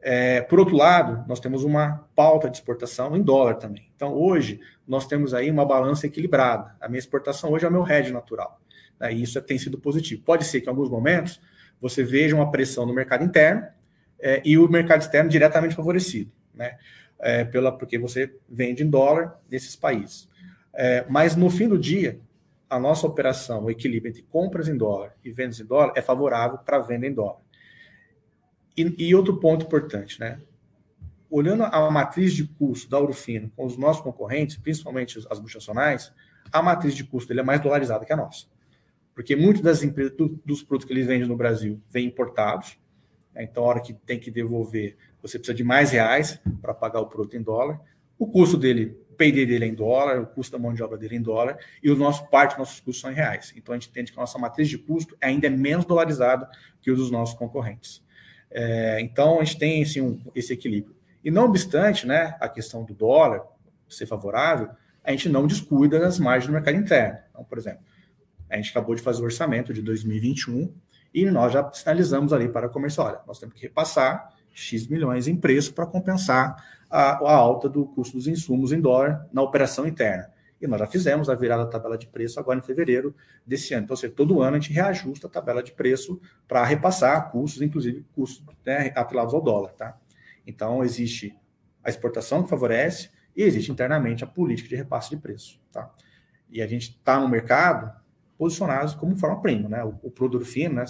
[0.00, 3.90] É, por outro lado, nós temos uma pauta de exportação em dólar também.
[3.96, 6.76] Então, hoje, nós temos aí uma balança equilibrada.
[6.80, 8.60] A minha exportação hoje é o meu hedge natural.
[9.00, 10.22] Né, e isso tem sido positivo.
[10.22, 11.40] Pode ser que em alguns momentos
[11.80, 13.66] você veja uma pressão no mercado interno
[14.20, 16.30] é, e o mercado externo diretamente favorecido.
[16.54, 16.76] Né?
[17.20, 20.28] É, pela, porque você vende em dólar nesses países.
[20.72, 22.20] É, mas no fim do dia,
[22.68, 26.58] a nossa operação, o equilíbrio entre compras em dólar e vendas em dólar é favorável
[26.58, 27.40] para venda em dólar.
[28.76, 30.40] E, e, outro ponto importante, né?
[31.30, 36.12] Olhando a matriz de custo da Urufino com os nossos concorrentes, principalmente as multinacionais,
[36.52, 38.46] a matriz de custo dele é mais dolarizada que a nossa.
[39.14, 42.78] Porque muitas das empresas, do, dos produtos que eles vendem no Brasil, vêm importados.
[43.34, 43.42] Né?
[43.42, 47.06] Então, a hora que tem que devolver você precisa de mais reais para pagar o
[47.06, 47.80] produto em dólar.
[48.18, 50.98] O custo dele, o PD dele é em dólar, o custo da mão de obra
[50.98, 53.52] dele é em dólar, e o nosso parte dos nossos custos são em reais.
[53.56, 56.48] Então a gente entende que a nossa matriz de custo ainda é menos dolarizada
[56.80, 58.02] que o dos nossos concorrentes.
[58.50, 60.96] É, então a gente tem assim, um, esse equilíbrio.
[61.24, 63.42] E não obstante né, a questão do dólar
[63.88, 64.70] ser favorável,
[65.02, 67.18] a gente não descuida das margens do mercado interno.
[67.30, 67.80] Então, por exemplo,
[68.48, 70.72] a gente acabou de fazer o orçamento de 2021
[71.12, 75.28] e nós já sinalizamos ali para a comercial, olha, nós temos que repassar X milhões
[75.28, 79.86] em preço para compensar a, a, alta do custo dos insumos em dólar na operação
[79.86, 80.30] interna.
[80.60, 83.14] E nós já fizemos a virada da tabela de preço agora em fevereiro
[83.46, 83.84] desse ano.
[83.84, 88.04] Então, seja, todo ano a gente reajusta a tabela de preço para repassar custos, inclusive
[88.12, 89.72] custos né, atrelados ao dólar.
[89.74, 89.96] Tá?
[90.44, 91.36] Então, existe
[91.84, 95.60] a exportação que favorece e existe internamente a política de repasse de preço.
[95.70, 95.88] Tá?
[96.50, 97.92] E a gente está no mercado
[98.36, 99.68] posicionados como forma prima.
[99.68, 99.84] Né?
[99.84, 100.84] O, o produto fino, né?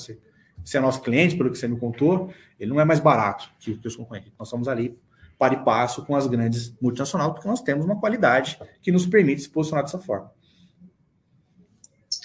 [0.68, 3.74] Se é nosso cliente, pelo que você me contou, ele não é mais barato que,
[3.78, 4.30] que os concorrentes.
[4.38, 4.98] Nós estamos ali
[5.38, 9.40] para e passo com as grandes multinacionais, porque nós temos uma qualidade que nos permite
[9.40, 10.30] se posicionar dessa forma.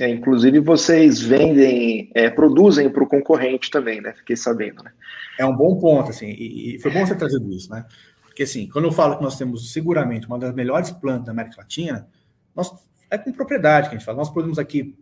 [0.02, 4.12] É, inclusive, vocês vendem, é, produzem para o concorrente também, né?
[4.12, 4.92] Fiquei sabendo, né?
[5.40, 7.86] É um bom ponto, assim, e, e foi bom você trazer isso, né?
[8.24, 11.62] Porque, assim, quando eu falo que nós temos seguramente uma das melhores plantas da América
[11.62, 12.10] Latina,
[12.54, 12.74] nós,
[13.10, 14.18] é com propriedade que a gente fala.
[14.18, 14.98] Nós produzimos aqui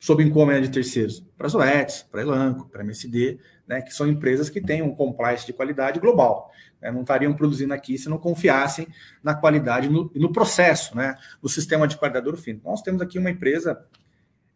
[0.00, 3.94] sob encomenda de terceiros, para a Zoetis, para a Elanco, para a MSD, né, que
[3.94, 6.50] são empresas que têm um compliance de qualidade global.
[6.80, 8.88] Né, não estariam produzindo aqui se não confiassem
[9.22, 12.62] na qualidade e no, no, processo, né, no sistema de qualidade do fino.
[12.64, 13.78] Nós temos aqui uma empresa,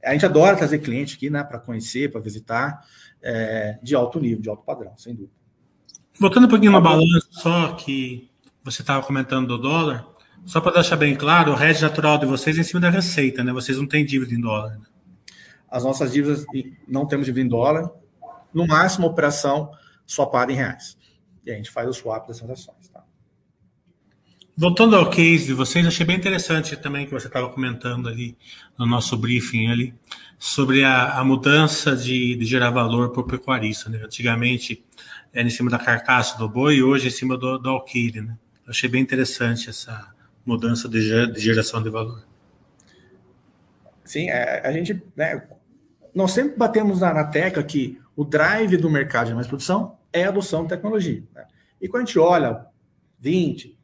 [0.03, 2.83] a gente adora trazer cliente aqui né, para conhecer, para visitar,
[3.23, 5.35] é, de alto nível, de alto padrão, sem dúvida.
[6.19, 8.31] Voltando um pouquinho no balanço, só que
[8.63, 10.07] você estava comentando do dólar,
[10.47, 13.45] só para deixar bem claro, o hedge natural de vocês é em cima da receita,
[13.45, 13.53] né?
[13.53, 14.79] Vocês não têm dívida em dólar.
[14.79, 14.87] Né?
[15.75, 16.47] As nossas dívidas
[16.87, 17.91] não temos dívida em dólar,
[18.55, 19.73] no máximo a operação
[20.07, 20.97] swapada em reais.
[21.45, 22.89] E a gente faz o swap das transações.
[22.91, 23.03] Tá?
[24.57, 28.39] Voltando ao case de vocês, achei bem interessante também que você estava comentando ali
[28.79, 29.93] no nosso briefing ali
[30.39, 33.91] sobre a, a mudança de, de, gerar valor para o pecuarista.
[33.91, 34.01] Né?
[34.05, 34.85] Antigamente
[35.33, 38.21] era em cima da carcaça do boi e hoje é em cima do, do alqueire.
[38.21, 38.39] Né?
[38.65, 40.15] Achei bem interessante essa
[40.47, 42.25] mudança de, de geração de valor.
[44.05, 45.43] Sim, a, é, a gente, né,
[46.15, 50.25] nós sempre batemos na, na tecla que o drive do mercado de mais produção é
[50.25, 51.23] a adoção de tecnologia.
[51.35, 51.45] Né?
[51.81, 52.67] E quando a gente olha
[53.19, 53.77] 20,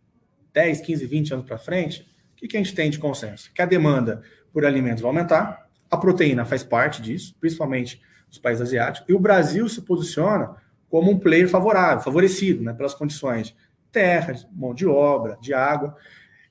[0.53, 3.53] 10, 15, 20 anos para frente, o que, que a gente tem de consenso?
[3.53, 8.63] Que a demanda por alimentos vai aumentar, a proteína faz parte disso, principalmente nos países
[8.63, 10.55] asiáticos, e o Brasil se posiciona
[10.89, 13.57] como um player favorável, favorecido né, pelas condições de
[13.91, 15.97] terra, de mão de obra, de água.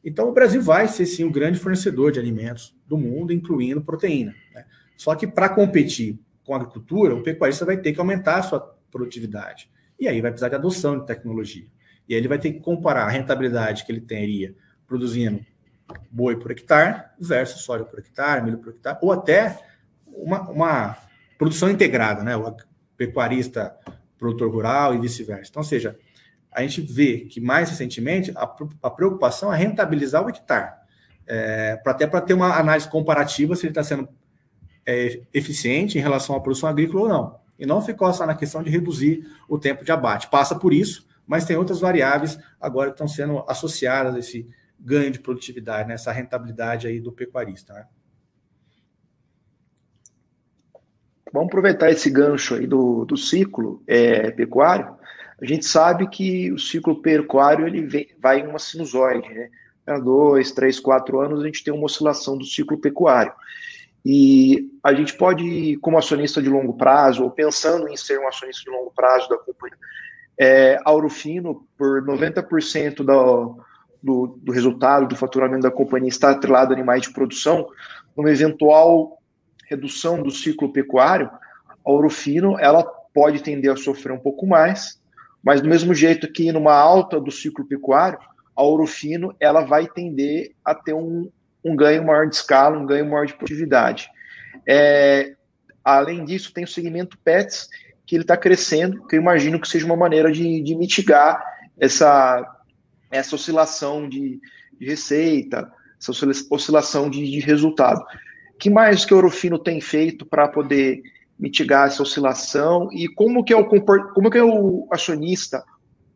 [0.04, 4.34] Então, o Brasil vai ser sim o grande fornecedor de alimentos do mundo, incluindo proteína.
[4.54, 4.65] Né?
[5.00, 8.60] Só que para competir com a agricultura, o pecuarista vai ter que aumentar a sua
[8.92, 9.72] produtividade.
[9.98, 11.66] E aí vai precisar de adoção de tecnologia.
[12.06, 14.54] E aí ele vai ter que comparar a rentabilidade que ele teria
[14.86, 15.40] produzindo
[16.12, 19.58] boi por hectare versus soja por hectare, milho por hectare, ou até
[20.06, 20.98] uma, uma
[21.38, 22.36] produção integrada, né?
[22.36, 22.54] O
[22.98, 23.74] pecuarista,
[24.18, 25.50] produtor rural e vice-versa.
[25.50, 25.98] Então, seja,
[26.52, 30.74] a gente vê que mais recentemente a, a preocupação é rentabilizar o hectare,
[31.26, 34.10] é, pra, até para ter uma análise comparativa se ele está sendo
[34.89, 37.39] é, eficiente em relação à produção agrícola ou não.
[37.60, 40.30] E não ficou só na questão de reduzir o tempo de abate.
[40.30, 44.49] Passa por isso, mas tem outras variáveis agora que estão sendo associadas a esse
[44.80, 45.93] ganho de produtividade, né?
[45.93, 47.73] essa rentabilidade aí do pecuarista.
[47.73, 47.86] Né?
[51.32, 54.97] Vamos aproveitar esse gancho aí do, do ciclo é, pecuário.
[55.39, 59.49] A gente sabe que o ciclo pecuário ele vem, vai em uma sinusoide, né?
[59.86, 63.34] Há dois, três, quatro anos a gente tem uma oscilação do ciclo pecuário.
[64.06, 68.64] E a gente pode, como acionista de longo prazo, ou pensando em ser um acionista
[68.64, 69.78] de longo prazo da companhia,
[70.38, 73.60] é, Aurofino, por 90% do,
[74.02, 77.68] do, do resultado do faturamento da companhia está atrelado a animais de produção,
[78.16, 79.20] numa eventual
[79.70, 81.30] redução do ciclo pecuário,
[81.86, 82.84] a Ourofino ela
[83.14, 85.00] pode tender a sofrer um pouco mais,
[85.44, 88.20] mas do mesmo jeito que numa alta do ciclo pecuário,
[88.56, 91.30] a Ourofino ela vai tender a ter um,
[91.63, 94.10] um ganho maior de escala, um ganho maior de produtividade.
[94.65, 95.36] É,
[95.84, 97.69] além disso, tem o segmento PETS,
[98.06, 101.43] que ele está crescendo, que eu imagino que seja uma maneira de, de mitigar
[101.80, 102.43] essa,
[103.12, 104.39] essa oscilação de,
[104.80, 106.12] de receita, essa
[106.50, 108.04] oscilação de, de resultado.
[108.58, 111.02] Que mais que o Orofino tem feito para poder
[111.38, 112.89] mitigar essa oscilação?
[112.91, 115.63] E como que é o como que é o acionista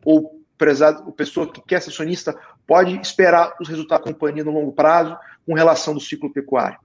[0.03, 4.51] ou prezado, o pessoa que quer ser acionista pode esperar os resultados da companhia no
[4.51, 6.79] longo prazo com relação do ciclo pecuário?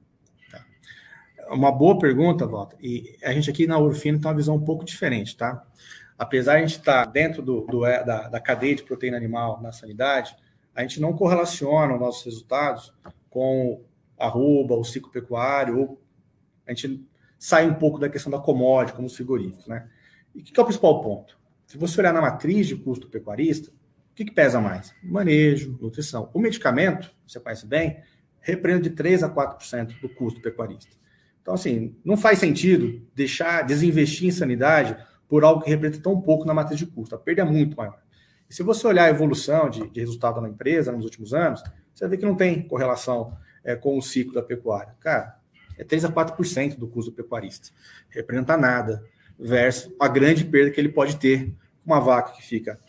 [0.51, 0.65] Tá.
[1.51, 2.77] Uma boa pergunta, Walter.
[2.81, 5.65] E a gente aqui na Urfino tem uma visão um pouco diferente, tá?
[6.19, 9.73] Apesar de a gente estar dentro do, do da, da cadeia de proteína animal na
[9.73, 10.35] sanidade,
[10.75, 12.93] a gente não correlaciona os nossos resultados
[13.31, 13.85] com
[14.19, 16.03] arroba, o ciclo pecuário, ou
[16.67, 17.05] a gente
[17.39, 19.89] sai um pouco da questão da commodity, como os frigoríficos, né?
[20.35, 21.39] E o que é o principal ponto?
[21.67, 24.93] Se você olhar na matriz de custo pecuarista, o que, que pesa mais?
[25.03, 26.31] Manejo, nutrição.
[26.35, 28.03] O medicamento, você conhece bem,
[28.41, 30.97] representa de 3 a 4% do custo pecuarista.
[31.43, 34.97] Então, assim, não faz sentido deixar, desinvestir em sanidade
[35.29, 37.15] por algo que representa tão pouco na matriz de custo.
[37.15, 38.01] A perda é muito maior.
[38.49, 42.07] E se você olhar a evolução de, de resultado na empresa nos últimos anos, você
[42.07, 44.95] ver que não tem correlação é, com o ciclo da pecuária.
[45.01, 45.39] Cara,
[45.77, 47.71] é 3 a 4% do custo pecuarista.
[48.09, 49.03] Representa nada,
[49.39, 52.81] versus a grande perda que ele pode ter uma vaca que fica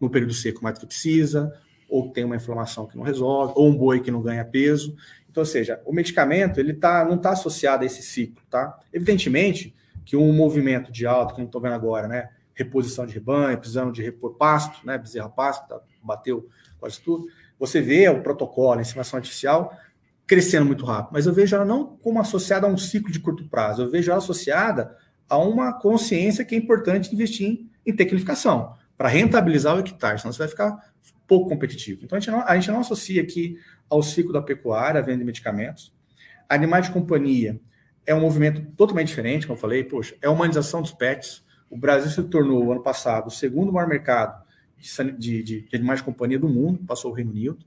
[0.00, 1.52] no período seco mais do que precisa,
[1.90, 4.96] ou tem uma inflamação que não resolve, ou um boi que não ganha peso.
[5.28, 8.78] Então, ou seja, o medicamento ele tá, não está associado a esse ciclo, tá?
[8.92, 9.74] Evidentemente
[10.04, 12.30] que um movimento de alta, que não estou vendo agora, né?
[12.54, 14.96] Reposição de rebanho, precisando de repor pasto, né?
[14.96, 16.48] Bezerra pasto, tá, bateu
[16.78, 17.26] quase tudo.
[17.58, 19.76] Você vê o protocolo, a ensinação artificial,
[20.26, 23.48] crescendo muito rápido, mas eu vejo ela não como associada a um ciclo de curto
[23.48, 24.96] prazo, eu vejo ela associada
[25.28, 30.32] a uma consciência que é importante investir em, em tecnificação, para rentabilizar o hectare, senão
[30.32, 30.89] você vai ficar
[31.30, 32.00] pouco competitivo.
[32.04, 33.56] Então a gente, não, a gente não associa aqui
[33.88, 35.94] ao ciclo da pecuária, a venda de medicamentos.
[36.48, 37.60] Animais de companhia
[38.04, 41.44] é um movimento totalmente diferente, como eu falei, poxa, é a humanização dos pets.
[41.70, 44.42] O Brasil se tornou, ano passado, o segundo maior mercado
[44.76, 47.58] de, de, de animais de companhia do mundo, passou o Reino Unido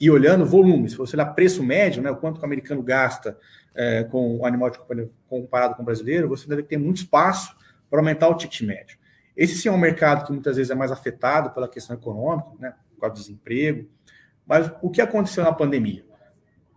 [0.00, 3.36] e olhando volume, se você olhar preço médio, né, o quanto o americano gasta
[3.74, 7.56] é, com o animal de companhia comparado com o brasileiro, você deve ter muito espaço
[7.90, 8.96] para aumentar o ticket médio.
[9.36, 12.74] Esse sim é um mercado que muitas vezes é mais afetado pela questão econômica, né,
[13.02, 13.88] causa do desemprego.
[14.46, 16.04] Mas o que aconteceu na pandemia?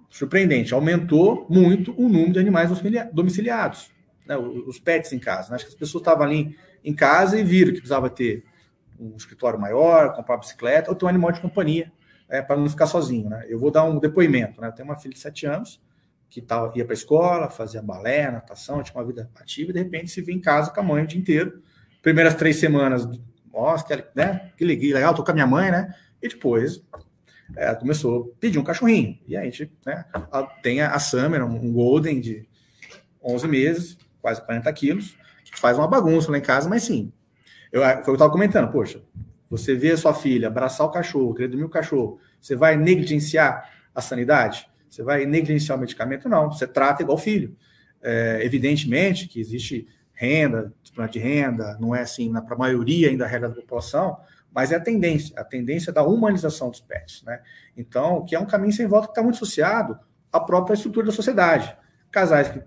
[0.10, 2.70] Surpreendente, aumentou muito o número de animais
[3.12, 3.92] domiciliados,
[4.26, 5.50] né, os pets em casa.
[5.50, 5.56] Né?
[5.56, 8.46] Acho que as pessoas estavam ali em casa e viram que precisava ter
[9.00, 11.92] um escritório maior, comprar bicicleta ou ter um animal de companhia
[12.30, 13.30] é, para não ficar sozinho.
[13.30, 13.46] Né?
[13.50, 14.62] Eu vou dar um depoimento.
[14.62, 14.68] Né?
[14.68, 15.82] Eu tenho uma filha de 7 anos
[16.30, 19.80] que tá, ia para a escola, fazia balé, natação, tinha uma vida ativa e de
[19.80, 21.62] repente se vê em casa com a mãe o dia inteiro.
[22.02, 23.08] Primeiras três semanas,
[23.52, 24.52] nossa, que, né?
[24.58, 25.94] que legal, tô com a minha mãe, né?
[26.26, 26.82] E depois
[27.56, 29.20] é, começou a pedir um cachorrinho.
[29.28, 30.06] E a gente né,
[30.64, 32.48] tem a, a Summer, um Golden de
[33.24, 37.12] 11 meses, quase 40 quilos, que faz uma bagunça lá em casa, mas sim.
[37.72, 39.02] Eu, foi o que eu estava comentando, poxa,
[39.50, 43.70] você vê a sua filha abraçar o cachorro, querer dormir o cachorro, você vai negligenciar
[43.94, 44.68] a sanidade?
[44.90, 46.28] Você vai negligenciar o medicamento?
[46.28, 47.56] Não, você trata igual filho.
[48.02, 50.74] É, evidentemente que existe renda,
[51.12, 54.18] de renda, não é assim para a maioria ainda a regra da população,
[54.56, 57.22] mas é a tendência, a tendência da humanização dos pets.
[57.24, 57.42] Né?
[57.76, 60.00] Então, que é um caminho sem volta que está muito associado
[60.32, 61.76] à própria estrutura da sociedade.
[62.10, 62.62] Casais que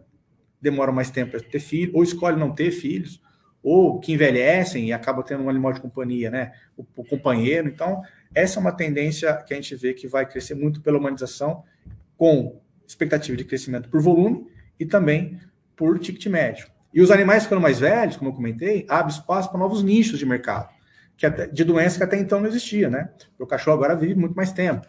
[0.60, 3.22] demoram mais tempo para ter filho, ou escolhem não ter filhos,
[3.62, 6.52] ou que envelhecem e acabam tendo um animal de companhia, né?
[6.76, 7.66] O, o companheiro.
[7.68, 8.02] Então,
[8.34, 11.64] essa é uma tendência que a gente vê que vai crescer muito pela humanização,
[12.18, 14.46] com expectativa de crescimento por volume
[14.78, 15.40] e também
[15.74, 16.66] por ticket médio.
[16.92, 20.26] E os animais ficando mais velhos, como eu comentei, abre espaço para novos nichos de
[20.26, 20.68] mercado,
[21.18, 23.10] que até, de doença que até então não existia, né?
[23.38, 24.86] O cachorro agora vive muito mais tempo.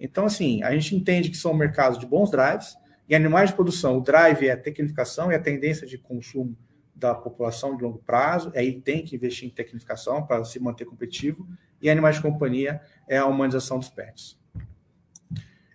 [0.00, 2.74] Então, assim, a gente entende que são mercados de bons drives,
[3.06, 6.56] e animais de produção, o drive é a tecnificação e a tendência de consumo
[6.94, 11.46] da população de longo prazo, aí tem que investir em tecnificação para se manter competitivo,
[11.80, 14.38] e animais de companhia é a humanização dos pets.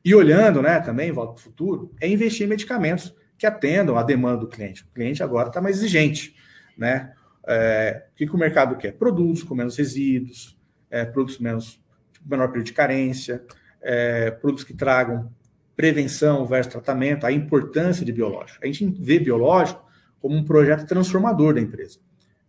[0.04, 4.04] E olhando né, também, volta para o futuro, é investir em medicamentos que atendam à
[4.04, 4.84] demanda do cliente.
[4.84, 6.36] O cliente agora está mais exigente.
[6.78, 7.14] Né?
[7.48, 8.94] É, o que, que, o mercado quer?
[8.94, 10.58] Produtos com menos resíduos,
[10.90, 11.82] é, produtos menos
[12.26, 13.44] menor período de carência,
[13.82, 15.30] é, produtos que tragam
[15.76, 18.60] prevenção versus tratamento, a importância de biológico.
[18.64, 19.84] A gente vê biológico
[20.22, 22.00] como um projeto transformador da empresa.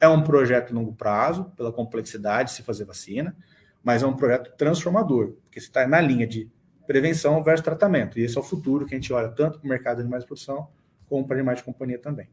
[0.01, 3.35] É um projeto longo prazo, pela complexidade de se fazer vacina,
[3.83, 6.51] mas é um projeto transformador, porque você está na linha de
[6.87, 8.19] prevenção versus tratamento.
[8.19, 10.23] E esse é o futuro que a gente olha tanto para o mercado de animais
[10.23, 10.69] de produção,
[11.07, 12.29] como para animais de companhia também.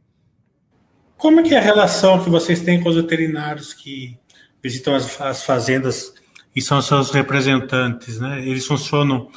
[1.22, 4.18] Como é que é a relação que vocês têm com os veterinários que
[4.60, 6.12] visitam as, as fazendas
[6.56, 8.44] e são seus representantes, né?
[8.44, 9.30] Eles funcionam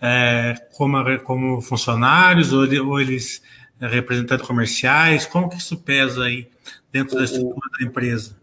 [0.00, 3.42] é, como, como funcionários ou, ou eles
[3.80, 5.26] representantes comerciais?
[5.26, 6.48] Como que isso pesa aí
[6.92, 8.36] dentro o, da estrutura da empresa?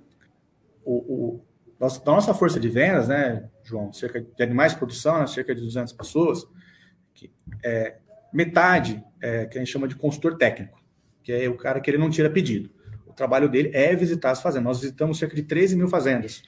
[0.84, 1.46] O, o,
[1.80, 5.56] nossa, da nossa força de vendas, né, João, cerca de animais de produção, né, cerca
[5.56, 6.46] de 200 pessoas,
[7.14, 7.32] que,
[7.64, 7.96] é,
[8.34, 10.84] metade é, que a gente chama de consultor técnico,
[11.24, 12.78] que é o cara que ele não tira pedido.
[13.20, 14.64] Trabalho dele é visitar as fazendas.
[14.64, 16.42] Nós visitamos cerca de 13 mil fazendas.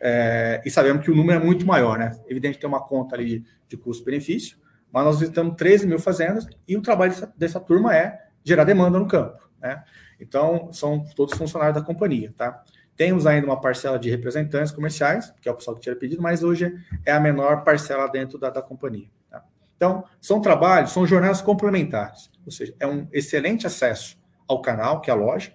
[0.00, 2.18] É, e sabemos que o número é muito maior, né?
[2.26, 4.58] Evidente tem uma conta ali de custo-benefício,
[4.92, 8.98] mas nós visitamos 13 mil fazendas e o trabalho dessa, dessa turma é gerar demanda
[8.98, 9.48] no campo.
[9.60, 9.84] Né?
[10.18, 12.34] Então, são todos funcionários da companhia.
[12.36, 12.60] Tá?
[12.96, 16.42] Temos ainda uma parcela de representantes comerciais, que é o pessoal que tira pedido, mas
[16.42, 16.74] hoje
[17.04, 19.08] é a menor parcela dentro da, da companhia.
[19.30, 19.44] Tá?
[19.76, 24.18] Então, são trabalhos, são jornadas complementares, ou seja, é um excelente acesso
[24.48, 25.52] ao canal, que é a loja,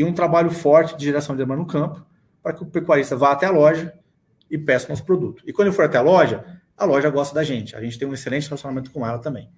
[0.00, 2.02] e um trabalho forte de geração de demanda no campo,
[2.42, 3.92] para que o pecuarista vá até a loja
[4.50, 5.42] e peça nosso produto.
[5.46, 7.76] E quando ele for até a loja, a loja gosta da gente.
[7.76, 9.50] A gente tem um excelente relacionamento com ela também.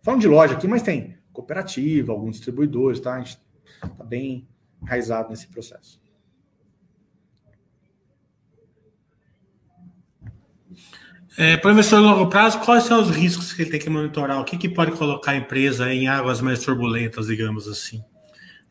[0.00, 3.14] Falando de loja aqui, mas tem cooperativa, alguns distribuidores, tá?
[3.14, 3.40] A gente
[3.82, 4.48] está bem
[4.80, 6.00] enraizado nesse processo.
[11.40, 13.88] É, para o investidor a longo prazo, quais são os riscos que ele tem que
[13.88, 14.40] monitorar?
[14.40, 18.02] O que, que pode colocar a empresa em águas mais turbulentas, digamos assim?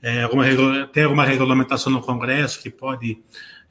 [0.01, 0.43] É, alguma,
[0.87, 3.23] tem alguma regulamentação no Congresso que pode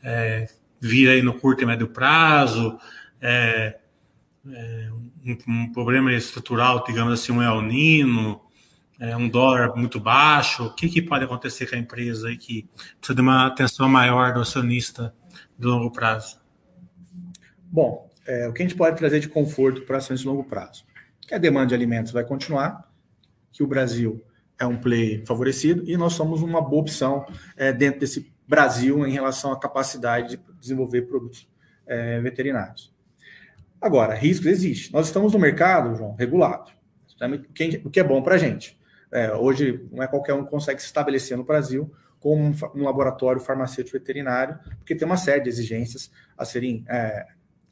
[0.03, 0.49] é,
[0.81, 2.79] vir aí no curto e médio prazo?
[3.21, 3.77] É,
[4.51, 8.41] é um, um, problema estrutural, digamos assim, um El Nino,
[8.99, 12.67] é, um dólar muito baixo, o que, que pode acontecer com a empresa aí que
[12.99, 15.15] precisa de uma atenção maior do acionista
[15.59, 16.39] de longo prazo?
[17.71, 20.85] Bom, é, o que a gente pode trazer de conforto para ações de longo prazo?
[21.21, 22.91] Que a demanda de alimentos vai continuar,
[23.53, 24.23] que o Brasil
[24.59, 29.13] é um play favorecido e nós somos uma boa opção é, dentro desse Brasil em
[29.13, 31.49] relação à capacidade de desenvolver produtos
[31.87, 32.95] é, veterinários.
[33.81, 34.93] Agora, riscos existe.
[34.93, 36.71] Nós estamos no mercado, João, regulado.
[37.85, 38.79] O que é bom para a gente.
[39.13, 42.83] É, hoje, não é qualquer um que consegue se estabelecer no Brasil como um, um,
[42.83, 47.27] laboratório farmacêutico veterinário, porque tem uma série de exigências a serem é,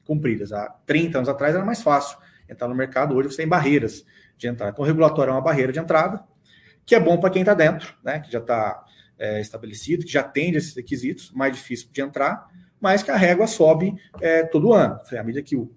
[0.04, 0.52] cumpridas.
[0.52, 4.04] Há 30 anos atrás era mais fácil entrar no mercado, hoje você tem barreiras
[4.36, 4.72] de entrada.
[4.72, 6.22] Então, o regulatório é uma barreira de entrada,
[6.84, 8.84] que é bom para quem está dentro, né, que já está
[9.18, 12.46] é, estabelecido, que já atende esses requisitos, mais difícil de entrar,
[12.80, 14.98] mas que a régua sobe é, todo ano.
[15.18, 15.74] À medida que o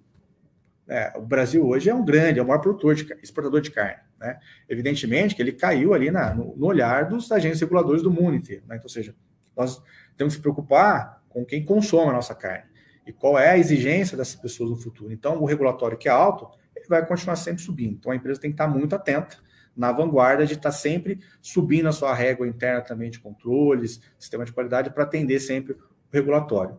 [0.88, 4.00] é, o Brasil hoje é um grande, é o maior produtor de, exportador de carne.
[4.18, 4.38] Né?
[4.68, 8.62] Evidentemente que ele caiu ali na, no, no, olhar dos agentes reguladores do mundo inteiro.
[8.66, 8.76] Né?
[8.76, 9.14] Então, ou seja,
[9.54, 9.82] nós
[10.16, 12.64] temos que preocupar com quem consome a nossa carne
[13.08, 15.12] e qual é a exigência dessas pessoas no futuro.
[15.12, 17.94] Então, o regulatório que é alto, ele vai continuar sempre subindo.
[17.94, 19.38] Então, a empresa tem que estar muito atenta
[19.74, 24.52] na vanguarda de estar sempre subindo a sua régua interna também de controles, sistema de
[24.52, 25.78] qualidade, para atender sempre o
[26.12, 26.78] regulatório.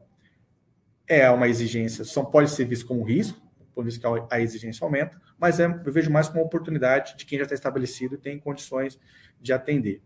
[1.08, 3.42] É uma exigência, só pode ser visto como risco,
[3.74, 7.40] por isso que a exigência aumenta, mas é, eu vejo mais como oportunidade de quem
[7.40, 9.00] já está estabelecido e tem condições
[9.42, 10.04] de atender.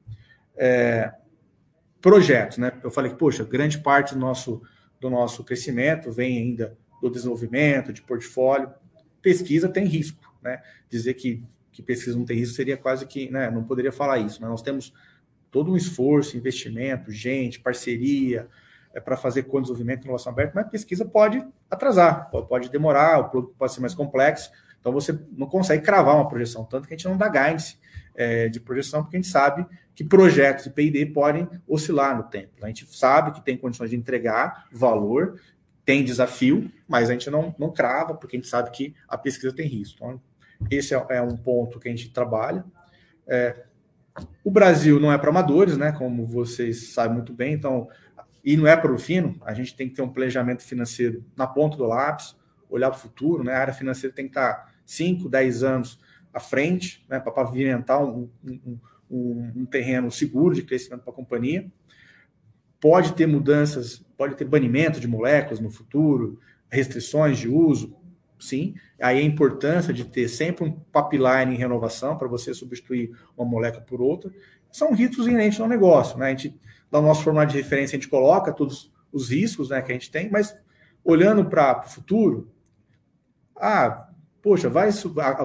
[0.55, 1.11] É,
[1.99, 2.71] projetos, né?
[2.83, 4.61] Eu falei que, poxa, grande parte do nosso,
[5.03, 8.71] do nosso crescimento vem ainda do desenvolvimento, de portfólio.
[9.21, 10.61] Pesquisa tem risco, né?
[10.89, 13.51] Dizer que, que pesquisa não tem risco seria quase que, né?
[13.51, 14.47] Não poderia falar isso, né?
[14.47, 14.93] Nós temos
[15.51, 18.47] todo um esforço, investimento, gente, parceria,
[18.93, 23.29] é, para fazer co-desenvolvimento e inovação aberta, mas pesquisa pode atrasar, pode, pode demorar, o
[23.29, 26.97] produto pode ser mais complexo, Então você não consegue cravar uma projeção, tanto que a
[26.97, 27.77] gente não dá guidance
[28.15, 32.53] é, de projeção, porque a gente sabe que projetos de P&D podem oscilar no tempo.
[32.61, 35.39] A gente sabe que tem condições de entregar valor,
[35.85, 39.53] tem desafio, mas a gente não, não crava, porque a gente sabe que a pesquisa
[39.53, 39.97] tem risco.
[39.97, 40.21] Então,
[40.71, 42.63] esse é, é um ponto que a gente trabalha.
[43.27, 43.63] É,
[44.43, 45.91] o Brasil não é para amadores, né?
[45.91, 47.87] Como vocês sabem muito bem, então,
[48.43, 51.47] e não é para o fino, a gente tem que ter um planejamento financeiro na
[51.47, 52.35] ponta do lápis,
[52.69, 53.53] olhar para o futuro, né?
[53.53, 55.99] A área financeira tem que estar 5, 10 anos
[56.33, 57.19] à frente, né?
[57.19, 58.79] Para pavimentar um, um,
[59.09, 61.71] um, um terreno seguro de crescimento para a companhia.
[62.79, 67.95] Pode ter mudanças, pode ter banimento de moléculas no futuro, restrições de uso,
[68.39, 68.75] sim.
[68.99, 73.83] Aí a importância de ter sempre um pipeline em renovação para você substituir uma molécula
[73.83, 74.31] por outra.
[74.71, 76.27] São riscos inerentes ao negócio, né?
[76.27, 76.59] A gente,
[76.91, 80.09] no nosso formato de referência, a gente coloca todos os riscos né, que a gente
[80.09, 80.57] tem, mas
[81.03, 82.51] olhando para o futuro,
[83.55, 84.09] ah,
[84.43, 84.91] poxa, vai,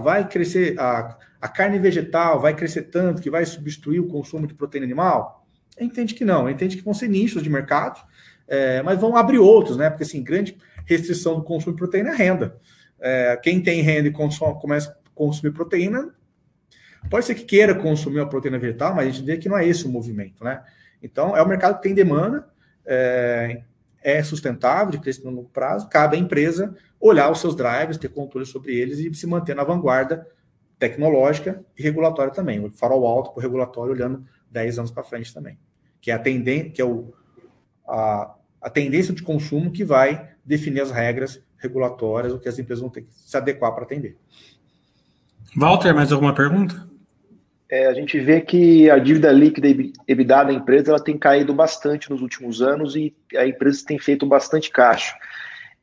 [0.03, 4.53] vai crescer a, a carne vegetal, vai crescer tanto que vai substituir o consumo de
[4.53, 5.46] proteína animal?
[5.80, 7.99] Entende que não, entende que vão ser nichos de mercado,
[8.46, 9.88] é, mas vão abrir outros, né?
[9.88, 12.59] Porque assim, grande restrição do consumo de proteína é renda
[13.01, 16.12] é, quem tem renda e consome, começa a consumir proteína,
[17.09, 19.66] pode ser que queira consumir a proteína vegetal, mas a gente vê que não é
[19.66, 20.62] esse o movimento, né?
[21.03, 22.49] Então, é um mercado que tem demanda,
[22.84, 23.62] é,
[24.03, 28.09] é sustentável, de crescimento no longo prazo, cabe à empresa olhar os seus drivers, ter
[28.09, 30.26] controle sobre eles e se manter na vanguarda
[30.78, 32.64] tecnológica e regulatória também.
[32.64, 35.59] O farol alto para o regulatório olhando 10 anos para frente também.
[36.01, 37.12] Que é a tendência, que é o,
[37.86, 42.80] a, a tendência de consumo que vai definir as regras regulatórias, o que as empresas
[42.80, 44.16] vão ter que se adequar para atender.
[45.57, 46.88] Walter, mais alguma pergunta?
[47.71, 49.69] É, a gente vê que a dívida líquida
[50.09, 54.25] EBITDA da empresa ela tem caído bastante nos últimos anos e a empresa tem feito
[54.25, 55.14] bastante caixa.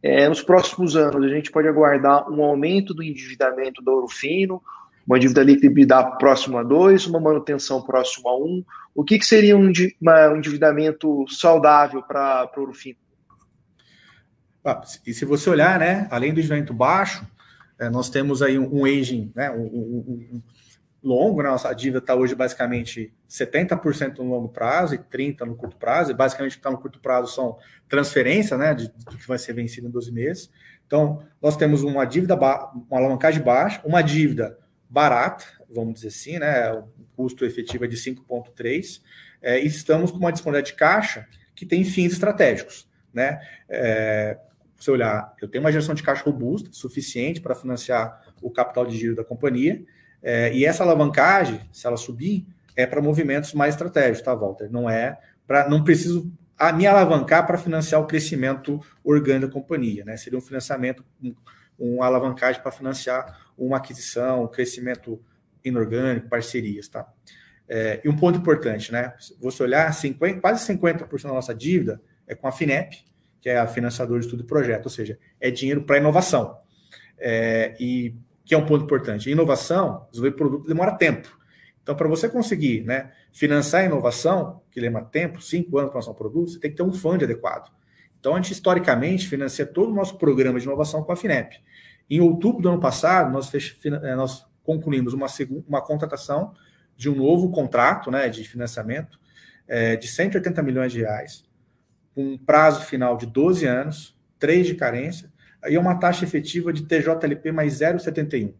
[0.01, 4.61] É, nos próximos anos, a gente pode aguardar um aumento do endividamento do ouro fino,
[5.05, 8.43] uma dívida líquida EBITDA próxima a 2, uma manutenção próxima a 1.
[8.43, 8.65] Um.
[8.95, 12.97] O que, que seria um, um endividamento saudável para o ouro fino?
[14.63, 17.23] Ah, e se você olhar, né, além do endividamento baixo,
[17.77, 20.41] é, nós temos aí um, um aging, né, um, um
[21.05, 25.77] longo, né, nossa dívida está hoje basicamente 70% no longo prazo e 30% no curto
[25.77, 29.27] prazo, e basicamente o que está no curto prazo são transferências, né, de, do que
[29.27, 30.51] vai ser vencido em 12 meses.
[30.87, 34.57] Então, nós temos uma dívida, uma alavancagem baixa, uma dívida
[34.89, 39.01] barata, vamos dizer assim, né, o custo efetivo é de 5,3,
[39.41, 43.39] é, e estamos com uma disponibilidade de caixa que tem fins estratégicos, né,
[43.69, 44.37] é,
[44.75, 48.97] você olhar, eu tenho uma geração de caixa robusta, suficiente para financiar o capital de
[48.97, 49.83] giro da companhia,
[50.27, 54.67] é, e essa alavancagem, se ela subir, é para movimentos mais estratégicos, tá, Walter?
[54.71, 55.69] Não é para.
[55.69, 60.17] Não preciso a me alavancar para financiar o crescimento orgânico da companhia, né?
[60.17, 61.35] Seria um financiamento, um,
[61.77, 65.21] um alavancagem para financiar uma aquisição, um crescimento
[65.63, 67.07] inorgânico, parcerias, tá?
[67.69, 69.13] É, e um ponto importante, né?
[69.39, 73.05] Você olhar, 50, quase 50% da nossa dívida é com a FINEP,
[73.39, 76.57] que é a financiadora de estudo e projeto, ou seja, é dinheiro para inovação.
[77.19, 78.15] É, e
[78.45, 79.29] que é um ponto importante.
[79.29, 81.37] Inovação, desenvolver produto demora tempo.
[81.81, 86.11] Então, para você conseguir né, financiar a inovação, que leva tempo, cinco anos para lançar
[86.11, 87.71] um produto, você tem que ter um fundo adequado.
[88.19, 91.57] Então, a gente historicamente financia todo o nosso programa de inovação com a FINEP.
[92.09, 93.77] Em outubro do ano passado, nós, fech...
[93.87, 96.53] É, nós concluímos uma, segunda, uma contratação
[96.95, 99.19] de um novo contrato né, de financiamento
[99.67, 101.45] é, de 180 milhões de reais
[102.15, 105.31] um prazo final de 12 anos, 3 de carência,
[105.67, 108.53] e uma taxa efetiva de TJLP mais 0,71.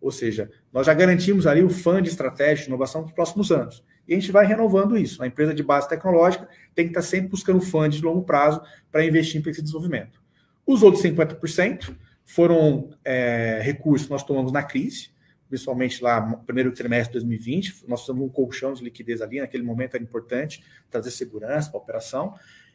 [0.00, 3.84] Ou seja, nós já garantimos ali o fundo de estratégia de inovação dos próximos anos.
[4.06, 5.22] E a gente vai renovando isso.
[5.22, 9.04] A empresa de base tecnológica tem que estar sempre buscando fundos de longo prazo para
[9.04, 10.20] investir em pesquisa e desenvolvimento.
[10.66, 15.10] Os outros 50% foram é, recursos que nós tomamos na crise,
[15.48, 17.84] principalmente lá no primeiro trimestre de 2020.
[17.86, 21.82] Nós fizemos um colchão de liquidez ali, naquele momento era importante trazer segurança para a
[21.82, 22.34] operação.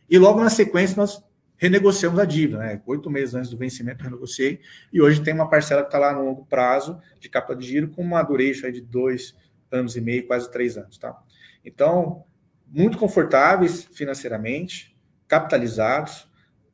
[0.10, 1.22] E logo na sequência nós
[1.58, 2.82] renegociamos a dívida, né?
[2.86, 4.62] Oito meses antes do vencimento, renegociei,
[4.94, 7.90] e hoje tem uma parcela que está lá no longo prazo de capa de giro
[7.90, 9.36] com uma duration de dois
[9.72, 11.18] anos e meio, quase três anos, tá?
[11.66, 12.24] Então,
[12.68, 14.96] muito confortáveis financeiramente,
[15.28, 16.30] capitalizados,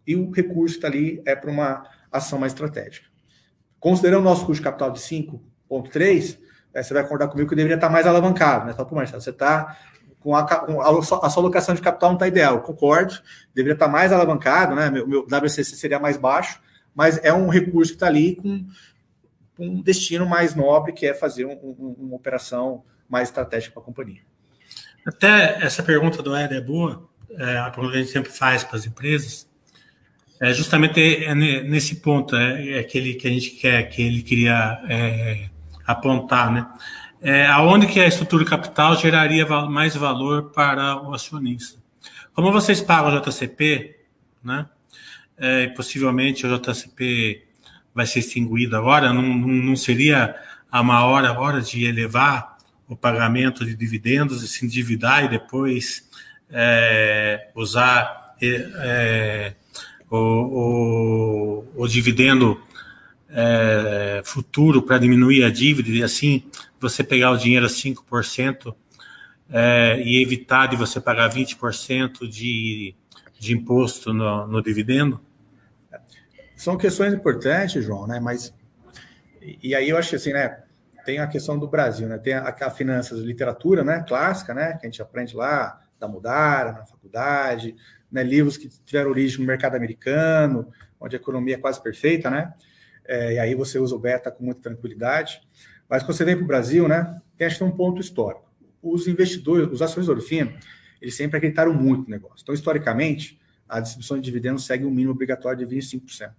[0.06, 3.08] e o recurso está ali é para uma ação mais estratégica.
[3.80, 6.38] Considerando o nosso custo de capital de 5,3,
[6.74, 8.74] é, você vai acordar comigo que deveria estar mais alavancado, né?
[8.74, 9.78] Só para Marcelo, você está
[10.24, 12.62] com a, com a, a, sua alocação de capital não está ideal.
[12.62, 13.14] concordo,
[13.54, 14.90] deveria estar tá mais alavancado, né?
[14.90, 16.62] Meu, meu WCC seria mais baixo,
[16.96, 18.66] mas é um recurso que está ali com,
[19.58, 23.84] com, um destino mais nobre, que é fazer um, um, uma operação mais estratégica para
[23.84, 24.22] a companhia.
[25.06, 28.64] Até essa pergunta do Ed é boa, é a pergunta que a gente sempre faz
[28.64, 29.52] para as empresas.
[30.40, 34.82] É justamente é nesse ponto, é, é aquele que a gente quer, que ele queria
[34.88, 35.50] é,
[35.86, 36.66] apontar, né?
[37.24, 41.80] É, aonde que a estrutura capital geraria mais valor para o acionista?
[42.34, 43.96] Como vocês pagam o JCP,
[44.44, 44.66] né?
[45.38, 47.42] É, possivelmente o JCP
[47.96, 50.36] vai ser extinguido agora, não, não seria
[50.70, 52.58] a uma hora, hora de elevar
[52.90, 56.10] o pagamento de dividendos e se endividar e depois
[56.52, 59.54] é, usar é,
[60.10, 62.62] o, o, o, dividendo
[63.30, 66.44] é, futuro para diminuir a dívida e assim
[66.84, 68.76] você pegar o dinheiro a 5%
[69.50, 72.96] é, e evitar de você pagar 20% de,
[73.40, 75.20] de imposto no, no dividendo?
[76.56, 78.20] São questões importantes, João, né?
[78.20, 78.54] Mas
[79.62, 80.64] e aí eu acho assim, né?
[81.06, 82.18] Tem a questão do Brasil, né?
[82.18, 84.04] Tem a, a finanças, literatura, né?
[84.08, 84.78] Clássica, né?
[84.78, 87.76] Que a gente aprende lá da Mudara na faculdade,
[88.12, 88.24] né?
[88.24, 92.54] Livros que tiveram origem no mercado americano, onde a economia é quase perfeita, né?
[93.06, 95.42] É, e aí você usa o beta com muita tranquilidade.
[95.94, 97.22] Mas quando você vem para o Brasil, né?
[97.38, 98.52] Que um ponto histórico.
[98.82, 100.52] Os investidores, os ações do Orfino,
[101.00, 102.40] eles sempre acreditaram muito no negócio.
[102.42, 103.40] Então, historicamente,
[103.70, 106.32] a distribuição de dividendos segue um mínimo obrigatório de 25%.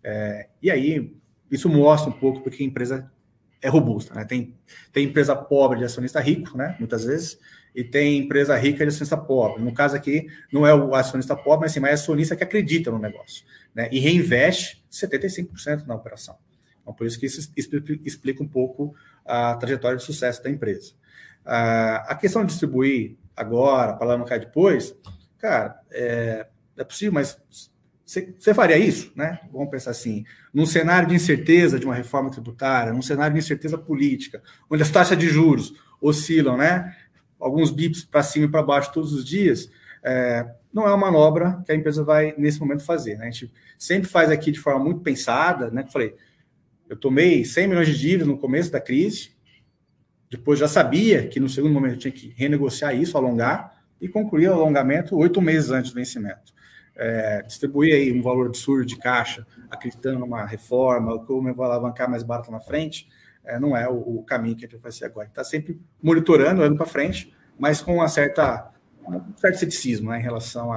[0.00, 1.12] É, e aí,
[1.50, 3.10] isso mostra um pouco porque a empresa
[3.60, 4.14] é robusta.
[4.14, 4.24] Né?
[4.26, 4.54] Tem,
[4.92, 6.76] tem empresa pobre de acionista rico, né?
[6.78, 7.36] muitas vezes,
[7.74, 9.60] e tem empresa rica de acionista pobre.
[9.60, 12.92] No caso aqui, não é o acionista pobre, mas, sim, mas é acionista que acredita
[12.92, 13.88] no negócio né?
[13.90, 16.38] e reinveste 75% na operação.
[16.84, 17.50] Então, por isso que isso
[18.04, 20.92] explica um pouco a trajetória de sucesso da empresa.
[21.44, 24.94] A questão de distribuir agora, para alavancar depois,
[25.38, 27.38] cara, é, é possível, mas
[28.04, 29.40] você faria isso, né?
[29.50, 33.78] Vamos pensar assim, num cenário de incerteza de uma reforma tributária, num cenário de incerteza
[33.78, 36.94] política, onde as taxas de juros oscilam, né?
[37.40, 39.70] Alguns bips para cima e para baixo todos os dias,
[40.02, 43.16] é, não é uma manobra que a empresa vai, nesse momento, fazer.
[43.16, 43.28] Né?
[43.28, 45.86] A gente sempre faz aqui de forma muito pensada, né?
[45.90, 46.14] Falei,
[46.88, 49.32] eu tomei 100 milhões de dívidas no começo da crise,
[50.30, 54.54] depois já sabia que no segundo momento tinha que renegociar isso, alongar, e concluir o
[54.54, 56.54] alongamento oito meses antes do vencimento
[56.96, 62.08] é, distribuir aí um valor absurdo de caixa, acreditando numa reforma, como eu vou alavancar
[62.08, 63.08] mais barato na frente,
[63.44, 65.26] é, não é o, o, caminho que a gente vai fazer agora.
[65.26, 68.70] Está sempre monitorando, olhando para frente, mas com uma certa,
[69.06, 70.72] um certo ceticismo né, em relação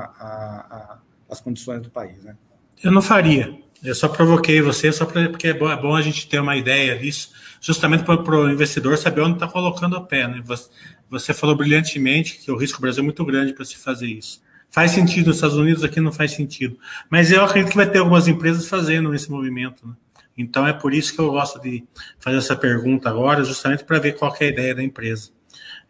[1.30, 2.24] às condições do país.
[2.24, 2.36] Né?
[2.84, 3.58] Eu não faria.
[3.84, 6.98] Eu só provoquei você, só porque é bom, é bom, a gente ter uma ideia
[6.98, 10.28] disso, justamente para o investidor saber onde está colocando a pé.
[10.28, 10.42] Né?
[10.46, 10.70] Você,
[11.10, 14.42] você falou brilhantemente que o risco do Brasil é muito grande para se fazer isso.
[14.70, 16.78] Faz sentido nos Estados Unidos, aqui não faz sentido.
[17.10, 19.88] Mas eu acredito que vai ter algumas empresas fazendo esse movimento.
[19.88, 19.94] Né?
[20.38, 21.84] Então é por isso que eu gosto de
[22.20, 25.32] fazer essa pergunta agora, justamente para ver qual é a ideia da empresa.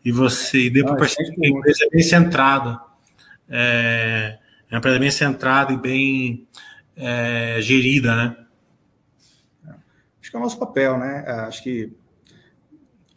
[0.06, 2.80] E você e depois ah, perceber que a empresa é bem centrada.
[3.50, 4.38] É,
[4.70, 6.48] é uma empresa bem centrada e bem
[6.98, 8.46] é, gerida, né?
[10.20, 11.24] Acho que é o nosso papel, né?
[11.48, 11.96] Acho que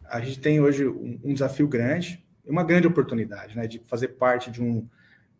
[0.04, 3.66] a gente tem hoje um, um desafio grande, uma grande oportunidade, né?
[3.66, 4.86] De fazer parte de um,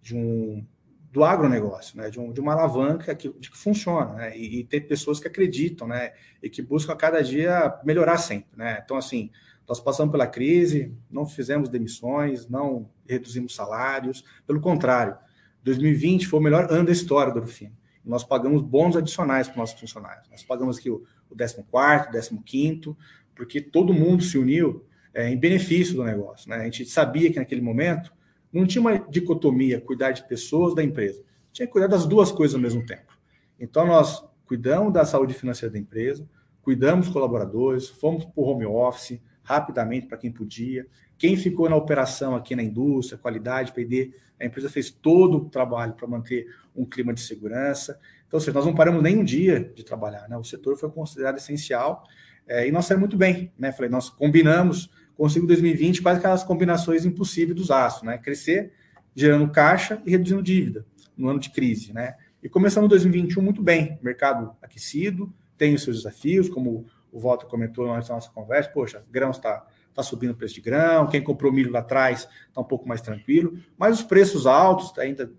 [0.03, 0.67] de um
[1.13, 4.83] do agronegócio, né, de, um, de uma alavanca que, que funciona, né, e, e, ter
[4.83, 8.81] pessoas que acreditam, né, e que buscam a cada dia melhorar sempre, né.
[8.85, 9.31] Então, assim,
[9.69, 15.17] nós passamos pela crise, não fizemos demissões, não reduzimos salários, pelo contrário,
[15.65, 17.77] 2020 foi o melhor ano da história do Rufino.
[18.05, 20.29] Nós pagamos bônus adicionais para os nossos funcionários.
[20.31, 22.97] Nós pagamos aqui o, o 14º, 15º,
[23.35, 26.49] porque todo mundo se uniu é, em benefício do negócio.
[26.49, 26.57] Né?
[26.57, 28.13] A gente sabia que naquele momento
[28.53, 31.23] não tinha uma dicotomia, cuidar de pessoas da empresa.
[31.53, 33.19] Tinha que cuidar das duas coisas ao mesmo tempo.
[33.59, 36.29] Então, nós cuidamos da saúde financeira da empresa,
[36.63, 39.21] cuidamos dos colaboradores, fomos para o home office
[39.51, 40.87] rapidamente para quem podia.
[41.19, 45.95] Quem ficou na operação aqui na indústria, qualidade, PD, a empresa fez todo o trabalho
[45.95, 47.99] para manter um clima de segurança.
[48.29, 50.29] Então, seja, nós não paramos nem um dia de trabalhar.
[50.29, 50.37] Né?
[50.37, 52.05] O setor foi considerado essencial
[52.47, 53.53] é, e nós saímos muito bem.
[53.59, 53.73] Né?
[53.73, 58.17] Falei, nós combinamos consigo 2020 quase aquelas combinações impossíveis dos aços, né?
[58.17, 58.73] Crescer,
[59.15, 62.15] gerando caixa e reduzindo dívida no ano de crise, né?
[62.43, 67.87] E começamos 2021 muito bem, mercado aquecido, tem os seus desafios, como o Walter comentou
[67.87, 71.73] na nossa conversa, poxa, grão está tá subindo o preço de grão, quem comprou milho
[71.73, 75.33] lá atrás está um pouco mais tranquilo, mas os preços altos ainda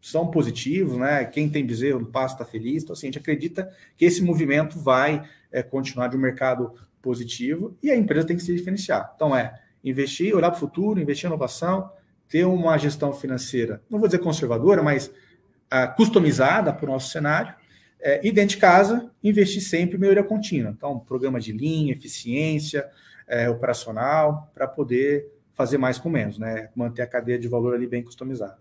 [0.00, 1.24] são positivos, né?
[1.24, 4.78] Quem tem bezerro no passo está feliz, então assim, a gente acredita que esse movimento
[4.78, 9.12] vai é, continuar de um mercado positivo e a empresa tem que se diferenciar.
[9.14, 11.90] Então, é investir, olhar para o futuro, investir em inovação,
[12.28, 17.54] ter uma gestão financeira, não vou dizer conservadora, mas uh, customizada para o nosso cenário.
[18.00, 20.72] É, e dentro de casa, investir sempre em melhoria contínua.
[20.76, 22.86] Então, programa de linha, eficiência
[23.26, 26.68] é, operacional, para poder fazer mais com menos, né?
[26.74, 28.58] Manter a cadeia de valor ali bem customizada.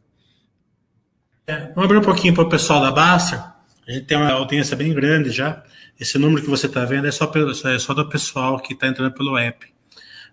[1.45, 3.55] É, vamos abrir um pouquinho para o pessoal da Basta.
[3.87, 5.63] A gente tem uma audiência bem grande já.
[5.99, 7.31] Esse número que você está vendo é só,
[7.65, 9.65] é só do pessoal que está entrando pelo app.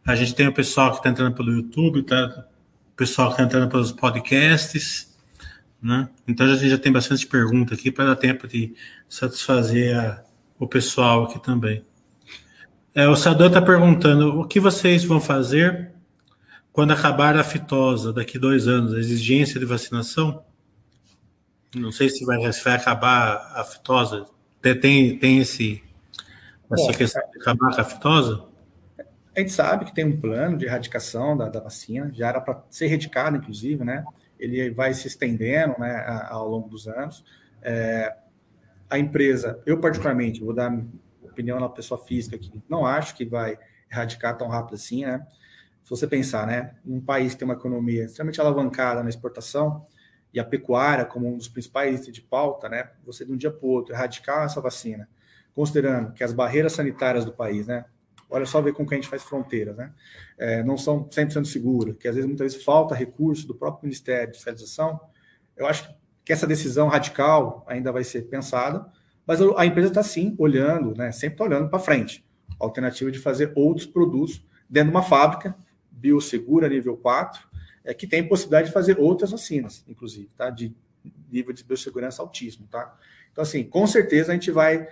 [0.04, 2.46] A gente tem o pessoal que está entrando pelo YouTube, tá?
[2.92, 5.13] o pessoal que está entrando pelos podcasts.
[5.84, 6.08] Né?
[6.26, 8.74] Então a gente já tem bastante pergunta aqui para dar tempo de
[9.06, 10.24] satisfazer a,
[10.58, 11.84] o pessoal aqui também.
[12.94, 15.92] É, o Sadão está perguntando o que vocês vão fazer
[16.72, 20.42] quando acabar a fitosa daqui dois anos, a exigência de vacinação?
[21.76, 24.24] Não sei se vai, se vai acabar a fitosa.
[24.62, 25.84] Tem, tem esse,
[26.72, 28.42] essa Bom, questão de acabar com a fitosa?
[29.36, 32.64] A gente sabe que tem um plano de erradicação da, da vacina, já era para
[32.70, 34.02] ser erradicado, inclusive, né?
[34.38, 37.24] Ele vai se estendendo né, ao longo dos anos.
[37.62, 38.16] É,
[38.90, 40.72] a empresa, eu particularmente, vou dar
[41.22, 43.58] opinião na pessoa física aqui, não acho que vai
[43.90, 45.26] erradicar tão rápido assim, né?
[45.82, 49.84] Se você pensar, né, um país que tem uma economia extremamente alavancada na exportação,
[50.34, 52.90] e a pecuária como um dos principais itens de pauta, né?
[53.06, 55.08] Você de um dia para o outro erradicar essa vacina,
[55.54, 57.84] considerando que as barreiras sanitárias do país, né?
[58.30, 59.92] Olha só ver com quem a gente faz fronteiras, né?
[60.38, 64.32] É, não são 100% seguras, que às vezes muitas vezes falta recurso do próprio Ministério
[64.32, 65.00] de Fiscalização.
[65.56, 65.94] Eu acho
[66.24, 68.86] que essa decisão radical ainda vai ser pensada,
[69.26, 71.12] mas a empresa está sim olhando, né?
[71.12, 72.24] Sempre está olhando para frente.
[72.60, 75.56] A alternativa de fazer outros produtos dentro de uma fábrica
[75.90, 77.40] biosegura nível 4,
[77.84, 80.50] é, que tem possibilidade de fazer outras vacinas, inclusive, tá?
[80.50, 80.74] De
[81.30, 82.96] nível de biossegurança altíssimo, tá?
[83.32, 84.88] Então, assim, com certeza a gente vai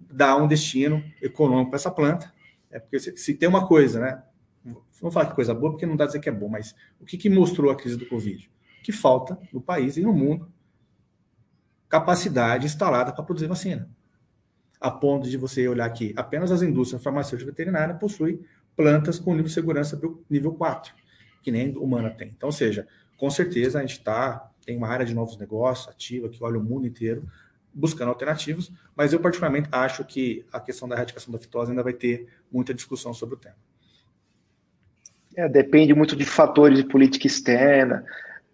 [0.00, 2.32] dar um destino econômico para essa planta,
[2.70, 4.22] é porque se, se, tem uma coisa, né?
[5.00, 7.04] Vamos falar que coisa boa, porque não dá a dizer que é bom, mas o
[7.04, 8.50] que, que mostrou a crise do Covid?
[8.82, 10.52] Que falta no país e no mundo
[11.88, 13.90] capacidade instalada para produzir vacina.
[14.80, 18.40] A ponto de você olhar que apenas as indústrias farmacêuticas veterinárias possuem
[18.76, 20.94] plantas com nível de segurança nível 4
[21.42, 22.28] que nem humana tem.
[22.28, 26.28] Então, ou seja, com certeza a gente está, tem uma área de novos negócios ativa
[26.28, 27.26] que olha o mundo inteiro
[27.72, 31.92] buscando alternativas, mas eu particularmente acho que a questão da erradicação da fitose ainda vai
[31.92, 33.56] ter muita discussão sobre o tema.
[35.36, 38.04] É, depende muito de fatores de política externa.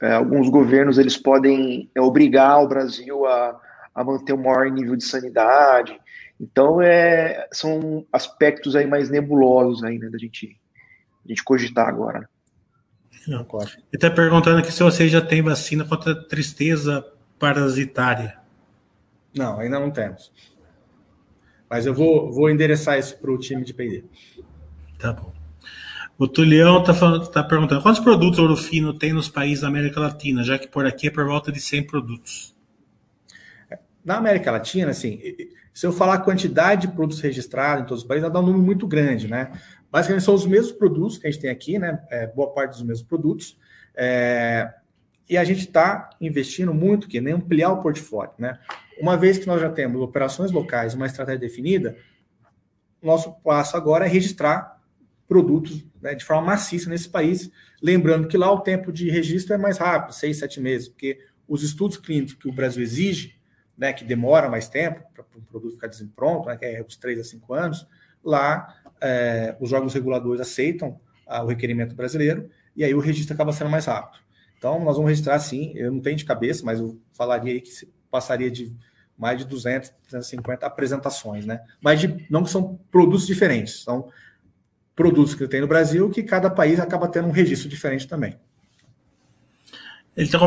[0.00, 3.58] É, alguns governos eles podem é, obrigar o Brasil a,
[3.94, 5.98] a manter o maior nível de sanidade.
[6.38, 10.60] Então, é, são aspectos aí mais nebulosos ainda da gente,
[11.24, 12.28] a gente cogitar agora.
[13.26, 13.40] Não.
[13.40, 17.04] Ele está perguntando aqui se você já tem vacina contra tristeza
[17.38, 18.38] parasitária.
[19.36, 20.32] Não, ainda não temos.
[21.68, 24.04] Mas eu vou, vou endereçar isso para o time de PD.
[24.98, 25.32] Tá bom.
[26.18, 30.42] O Tulião está tá perguntando quantos produtos ouro fino tem nos países da América Latina,
[30.42, 32.56] já que por aqui é por volta de 100 produtos.
[34.02, 35.20] Na América Latina, assim,
[35.74, 38.64] se eu falar a quantidade de produtos registrados em todos os países, dar um número
[38.64, 39.52] muito grande, né?
[39.90, 42.00] Basicamente são os mesmos produtos que a gente tem aqui, né?
[42.08, 43.58] É, boa parte dos mesmos produtos.
[43.94, 44.72] É,
[45.28, 48.58] e a gente está investindo muito que nem ampliar o portfólio, né?
[48.98, 51.96] Uma vez que nós já temos operações locais, uma estratégia definida,
[53.02, 54.80] nosso passo agora é registrar
[55.28, 57.50] produtos né, de forma maciça nesse país,
[57.82, 61.18] lembrando que lá o tempo de registro é mais rápido, seis, sete meses, porque
[61.48, 63.36] os estudos clínicos que o Brasil exige,
[63.76, 67.18] né, que demora mais tempo para o produto ficar pronto, né, que é os três
[67.18, 67.86] a cinco anos,
[68.24, 73.52] lá é, os órgãos reguladores aceitam ah, o requerimento brasileiro e aí o registro acaba
[73.52, 74.24] sendo mais rápido.
[74.56, 77.70] Então, nós vamos registrar sim, eu não tenho de cabeça, mas eu falaria aí que
[78.10, 78.74] passaria de
[79.18, 81.60] mais de 200, 250 apresentações, né?
[81.80, 84.10] Mas de, não são produtos diferentes, são
[84.94, 88.38] produtos que tem no Brasil que cada país acaba tendo um registro diferente também.
[90.16, 90.38] Ele está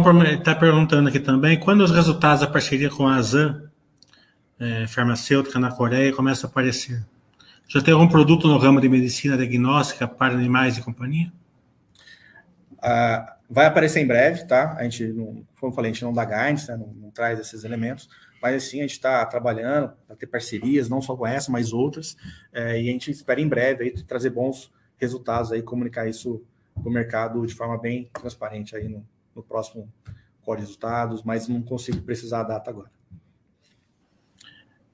[0.44, 3.70] tá perguntando aqui também, quando os resultados da parceria com a Azan,
[4.60, 7.06] é, farmacêutica na Coreia, começam a aparecer?
[7.68, 11.32] Já tem algum produto no ramo de medicina diagnóstica para animais e companhia?
[12.80, 14.76] Uh, vai aparecer em breve, tá?
[14.78, 16.78] A gente, não, como eu falei, a gente não dá guidance, né?
[16.78, 18.08] não, não, traz esses elementos,
[18.42, 22.16] mas assim, a gente está trabalhando para ter parcerias, não só com essa, mas outras,
[22.54, 26.44] é, e a gente espera em breve aí, trazer bons resultados aí, comunicar isso
[26.74, 29.92] para o mercado de forma bem transparente aí no, no próximo
[30.42, 32.99] código de resultados, mas não consigo precisar a data agora.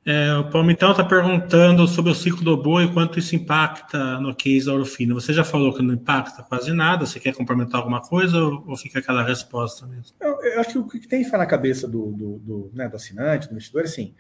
[0.08, 4.36] É, o Palmitão está perguntando sobre o ciclo do boi e quanto isso impacta no
[4.36, 5.16] case da Orofino.
[5.16, 7.08] Você já falou que não impacta quase nada.
[7.08, 10.16] Você quer complementar alguma coisa ou, fica aquela resposta mesmo?
[10.22, 12.88] Eu, eu, acho que o que tem que ficar na cabeça do, do, do, né,
[12.88, 14.14] do assinante, do investidor, assim,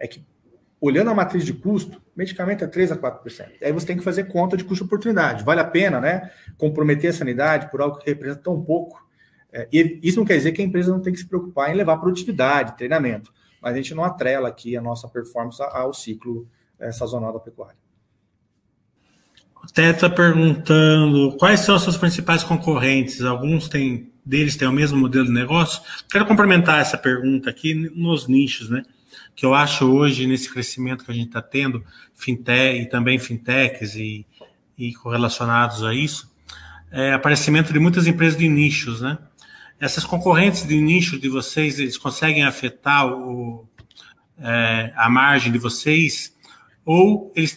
[0.00, 0.26] é que
[0.80, 3.50] olhando a matriz de custo, medicamento é 3 a 4%.
[3.62, 5.44] Aí você tem que fazer conta de custo-oportunidade.
[5.44, 6.28] Vale a pena né,
[6.58, 9.00] comprometer a sanidade por algo que representa tão pouco?
[9.52, 11.76] É, e isso não quer dizer que a empresa não tem que se preocupar em
[11.76, 16.48] levar produtividade, treinamento mas a gente não atrela aqui a nossa performance ao ciclo
[16.78, 17.76] é, sazonal da pecuária.
[19.62, 23.20] O Teto está perguntando quais são os seus principais concorrentes.
[23.20, 25.82] Alguns têm, deles têm o mesmo modelo de negócio.
[26.10, 28.84] Quero complementar essa pergunta aqui nos nichos, né?
[29.34, 31.82] que eu acho hoje, nesse crescimento que a gente está tendo,
[32.14, 34.26] fintech e também fintechs e,
[34.76, 36.30] e correlacionados a isso,
[36.90, 39.18] é aparecimento de muitas empresas de nichos, né?
[39.80, 43.66] Essas concorrentes de nicho de vocês, eles conseguem afetar o,
[44.38, 46.36] é, a margem de vocês?
[46.84, 47.56] Ou eles,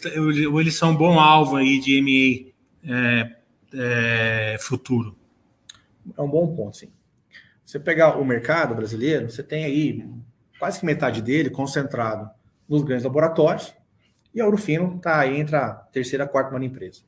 [0.49, 2.53] ou eles são um bom alvo aí de M&A
[2.89, 3.36] é,
[3.74, 5.17] é, futuro?
[6.17, 6.91] É um bom ponto, sim.
[7.65, 10.09] Você pegar o mercado brasileiro, você tem aí
[10.59, 12.30] quase que metade dele concentrado
[12.69, 13.74] nos grandes laboratórios,
[14.34, 17.01] e a Urufino está aí entre a terceira e a quarta maior empresa.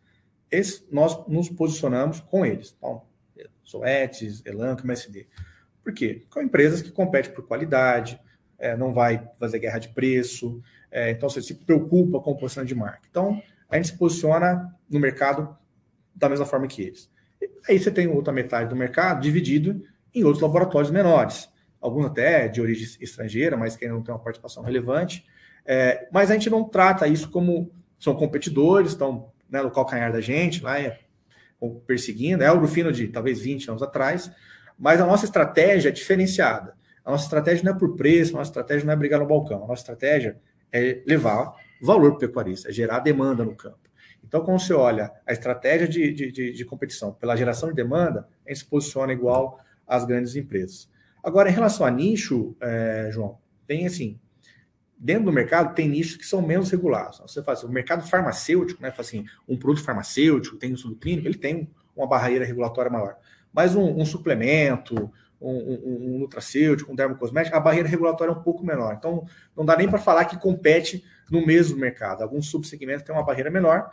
[0.51, 2.75] Esse, nós nos posicionamos com eles.
[2.77, 3.01] Então,
[3.65, 5.27] Soetes, Elanco, MSD.
[5.83, 6.23] Por quê?
[6.31, 8.19] São empresas que competem por qualidade,
[8.57, 12.69] é, não vai fazer guerra de preço, é, então você se preocupa com o posicionamento
[12.69, 13.01] de marca.
[13.09, 15.57] Então, a gente se posiciona no mercado
[16.15, 17.11] da mesma forma que eles.
[17.67, 21.49] Aí você tem outra metade do mercado dividido em outros laboratórios menores,
[21.81, 25.25] alguns até de origem estrangeira, mas que ainda não tem uma participação relevante.
[25.65, 30.21] É, mas a gente não trata isso como são competidores, estão né, no calcanhar da
[30.21, 30.99] gente, lá é,
[31.87, 34.31] perseguindo, é o fino de talvez 20 anos atrás,
[34.77, 36.75] mas a nossa estratégia é diferenciada.
[37.03, 39.63] A nossa estratégia não é por preço, a nossa estratégia não é brigar no balcão,
[39.63, 40.37] a nossa estratégia
[40.71, 43.85] é levar valor para o pecuarista, é gerar demanda no campo.
[44.23, 48.27] Então, quando você olha a estratégia de, de, de, de competição pela geração de demanda,
[48.45, 50.89] a gente se posiciona igual às grandes empresas.
[51.23, 53.37] Agora, em relação a nicho, é, João,
[53.67, 54.19] tem assim,
[54.97, 57.19] dentro do mercado tem nichos que são menos regulados.
[57.19, 61.27] Você faz assim, o mercado farmacêutico, né, assim, um produto farmacêutico, tem um estudo clínico,
[61.27, 63.15] ele tem uma barreira regulatória maior.
[63.53, 68.41] Mas um, um suplemento, um, um, um nutracêutico, um dermocosmético, a barreira regulatória é um
[68.41, 68.95] pouco menor.
[68.97, 69.25] Então,
[69.55, 72.21] não dá nem para falar que compete no mesmo mercado.
[72.21, 73.89] Alguns subsegmentos têm uma barreira menor.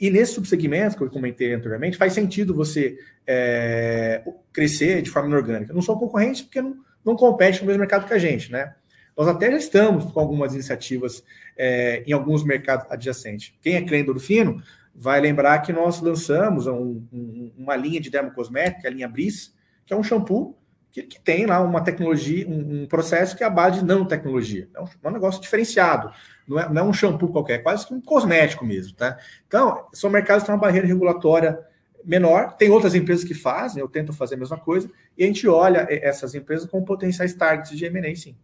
[0.00, 4.22] E nesse subsegmento, que eu comentei anteriormente, faz sentido você é,
[4.52, 5.72] crescer de forma inorgânica.
[5.72, 8.74] Não são concorrentes porque não, não competem no mesmo mercado que a gente, né?
[9.18, 11.24] Nós até já estamos com algumas iniciativas
[11.56, 13.52] é, em alguns mercados adjacentes.
[13.60, 14.62] Quem é cliente do Fino
[14.94, 19.52] vai lembrar que nós lançamos um, um, uma linha de dermocosmética, a linha Bris,
[19.84, 20.56] que é um shampoo
[20.92, 24.68] que, que tem lá uma tecnologia, um, um, processo que é a base de nanotecnologia.
[24.72, 26.12] É um, é um negócio diferenciado.
[26.46, 28.94] Não é, não é, um shampoo qualquer, é quase que um cosmético mesmo.
[28.94, 29.18] Tá?
[29.48, 31.58] Então, são mercados que têm uma barreira regulatória
[32.04, 32.52] menor.
[32.52, 35.88] Tem outras empresas que fazem, eu tento fazer a mesma coisa, e a gente olha
[35.90, 38.36] essas empresas como potenciais targets de M&A, sim.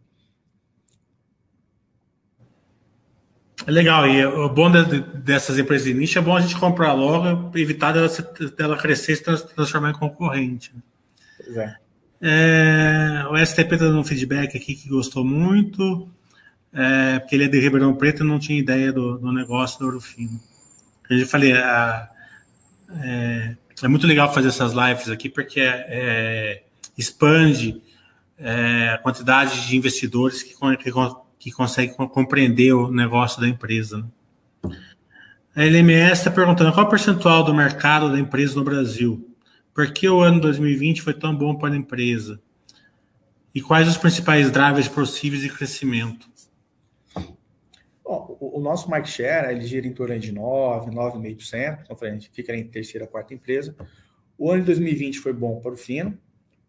[3.67, 6.93] É legal, e o bom de, dessas empresas de nicho é bom a gente comprar
[6.93, 8.09] logo, evitar dela,
[8.57, 9.23] dela crescer e se
[9.55, 10.73] transformar em concorrente.
[11.37, 11.77] Pois é.
[12.21, 16.09] É, o STP está dando um feedback aqui que gostou muito,
[16.73, 19.87] é, porque ele é de Ribeirão Preto e não tinha ideia do, do negócio do
[19.87, 20.41] Orofino.
[21.09, 22.09] Eu já falei, a,
[23.03, 26.62] é, é, muito legal fazer essas lives aqui, porque é, é
[26.97, 27.83] expande
[28.39, 30.89] é, a quantidade de investidores que, que,
[31.45, 33.99] que conseguem compreender o negócio da empresa.
[33.99, 34.79] Né?
[35.55, 39.31] A LMS está perguntando qual o percentual do mercado da empresa no Brasil?
[39.75, 42.41] Por que o ano 2020 foi tão bom para a empresa?
[43.55, 46.27] E quais os principais drivers possíveis de crescimento?
[48.03, 51.81] Bom, o, o, nosso market share ele gira em torno de 9, 9,5%.
[51.85, 53.77] Então, a gente fica em terceira, quarta empresa.
[54.39, 56.19] O ano de 2020 foi bom para o Fino,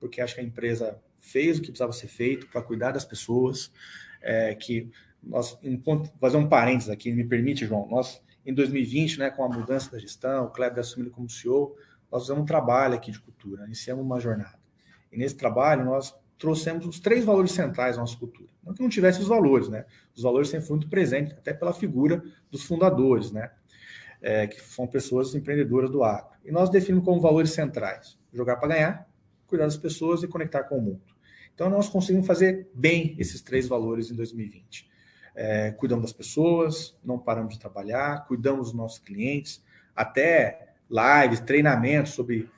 [0.01, 3.71] porque acho que a empresa fez o que precisava ser feito para cuidar das pessoas.
[4.27, 4.89] É, que
[5.21, 5.55] nós,
[6.19, 9.97] fazer um parênteses aqui, me permite, João, nós em 2020, né, com a mudança da
[9.97, 11.75] gestão, o Kleber assumindo como CEO,
[12.11, 14.59] nós fizemos um trabalho aqui de cultura, iniciamos uma jornada.
[15.11, 18.49] E nesse trabalho nós trouxemos os três valores centrais da nossa cultura.
[18.63, 19.85] Não que não tivesse os valores, né?
[20.15, 23.51] Os valores sempre foram muito presentes, até pela figura dos fundadores, né?
[24.21, 26.35] É, que são pessoas empreendedoras do agro.
[26.43, 29.09] E nós definimos como valores centrais: jogar para ganhar,
[29.47, 31.14] cuidar das pessoas e conectar com o mundo.
[31.55, 34.87] Então nós conseguimos fazer bem esses três valores em 2020.
[35.33, 39.63] É, cuidamos das pessoas, não paramos de trabalhar, cuidamos dos nossos clientes,
[39.95, 42.49] até lives, treinamentos sobre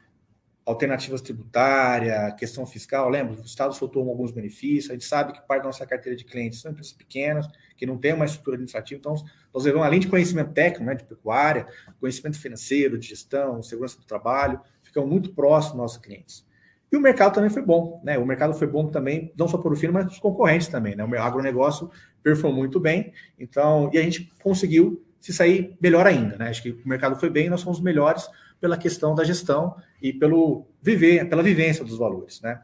[0.66, 3.08] alternativas tributárias, questão fiscal.
[3.08, 3.40] Lembra?
[3.40, 4.90] O Estado soltou alguns benefícios.
[4.90, 7.98] A gente sabe que parte da nossa carteira de clientes são empresas pequenas, que não
[7.98, 9.00] tem uma estrutura administrativa.
[9.00, 9.16] Então,
[9.54, 11.68] nós levamos, além de conhecimento técnico, né, de pecuária,
[12.02, 16.47] conhecimento financeiro, de gestão, segurança do trabalho, ficamos muito próximos dos nossos clientes.
[16.92, 18.18] E o mercado também foi bom, né?
[18.18, 21.04] O mercado foi bom também, não só por o fino, mas os concorrentes também, né?
[21.04, 21.92] O agronegócio
[22.24, 23.14] performou muito bem.
[23.38, 26.38] Então, e a gente conseguiu se sair melhor ainda.
[26.38, 26.50] Né?
[26.50, 28.30] Acho que o mercado foi bem, nós fomos melhores
[28.60, 32.42] pela questão da gestão e pelo viver, pela vivência dos valores.
[32.42, 32.62] Né?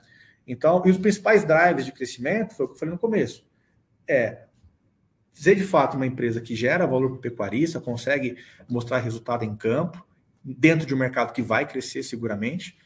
[0.47, 3.45] Então, e os principais drivers de crescimento foi o que eu falei no começo.
[4.07, 4.43] É
[5.33, 8.37] ser de fato uma empresa que gera valor para o pecuarista, consegue
[8.69, 10.05] mostrar resultado em campo,
[10.43, 12.77] dentro de um mercado que vai crescer seguramente.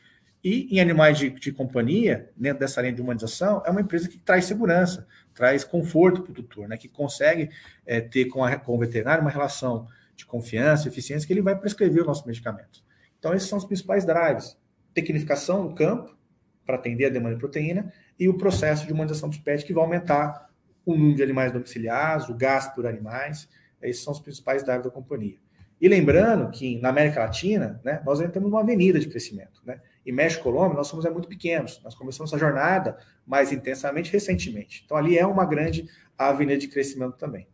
[0.48, 4.18] E em animais de, de companhia, dentro dessa linha de humanização, é uma empresa que
[4.18, 6.78] traz segurança traz conforto para o tutor, né?
[6.78, 7.50] Que consegue
[7.86, 11.54] é, ter com, a, com o veterinário uma relação de confiança, eficiência, que ele vai
[11.54, 12.82] prescrever o nosso medicamento.
[13.20, 14.58] Então, esses são os principais drives.
[14.94, 16.18] Tecnificação no campo,
[16.66, 19.84] para atender a demanda de proteína, e o processo de humanização dos pets, que vai
[19.84, 20.50] aumentar
[20.86, 23.50] o número de animais domiciliares, o gasto por animais.
[23.82, 25.38] Esses são os principais drives da companhia.
[25.80, 29.62] E lembrando que na América Latina, né, nós ainda temos uma avenida de crescimento.
[29.64, 29.80] Né?
[30.08, 31.82] E México Colômbia, nós somos é, muito pequenos.
[31.84, 34.84] Nós começamos essa jornada mais intensamente recentemente.
[34.86, 35.86] Então, ali é uma grande
[36.18, 37.46] avenida de crescimento também.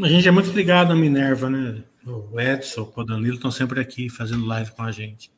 [0.00, 1.82] A gente é muito ligado à Minerva, né?
[2.06, 5.28] O Edson, o Danilo estão sempre aqui fazendo live com a gente.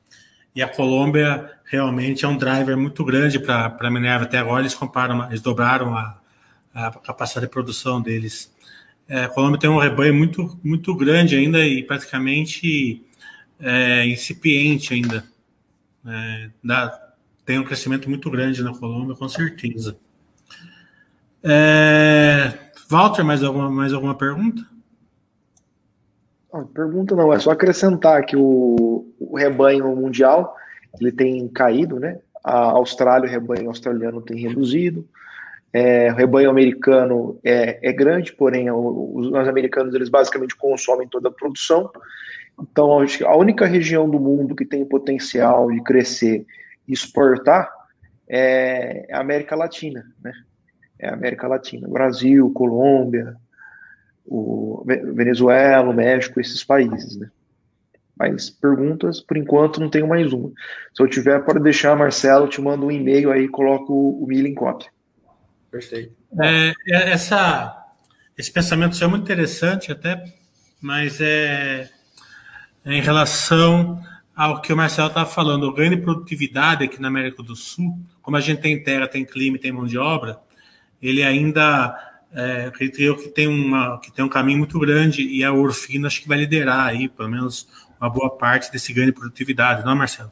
[0.55, 4.27] E a Colômbia realmente é um driver muito grande para a Minerva.
[4.27, 6.21] Até agora eles comparam, eles dobraram a,
[6.75, 8.55] a capacidade de produção deles.
[9.09, 13.06] É, a Colômbia tem um rebanho muito, muito grande ainda e praticamente
[13.61, 15.25] é, incipiente ainda.
[16.07, 17.13] É, dá,
[17.45, 19.97] tem um crescimento muito grande na Colômbia, com certeza.
[21.43, 22.53] É,
[22.89, 24.63] Walter, mais alguma, mais alguma pergunta?
[26.65, 30.57] pergunta não, é só acrescentar que o, o rebanho mundial
[30.99, 32.19] ele tem caído, né?
[32.43, 35.07] A Austrália, o rebanho australiano tem reduzido,
[35.73, 41.29] é, o rebanho americano é, é grande, porém os, os americanos eles basicamente consomem toda
[41.29, 41.91] a produção.
[42.61, 42.91] Então,
[43.27, 46.47] a única região do mundo que tem potencial de crescer
[46.89, 47.71] e exportar
[48.29, 50.33] é a América Latina, né?
[50.99, 53.37] É a América Latina, Brasil, Colômbia,
[54.25, 57.31] o Venezuela, o México, esses países, né?
[58.19, 60.51] Mas perguntas, por enquanto, não tenho mais uma.
[60.95, 64.55] Se eu tiver, pode deixar, Marcelo, te mando um e-mail aí, coloco o milho em
[64.55, 64.89] cópia.
[65.71, 66.17] Perfeito.
[66.41, 67.85] É, é, essa,
[68.39, 70.25] esse pensamento é muito interessante até,
[70.81, 71.91] mas é
[72.87, 74.01] em relação
[74.35, 77.99] ao que o Marcelo estava falando, o ganho de produtividade aqui na América do Sul,
[78.23, 80.39] como a gente tem terra, tem clima, tem mão de obra,
[81.03, 81.97] ele ainda
[82.33, 86.07] é, acredito eu que tem, uma, que tem um caminho muito grande e a Orfino
[86.07, 87.67] acho que vai liderar aí, pelo menos
[88.01, 90.31] uma boa parte desse ganho de produtividade, não é, Marcelo?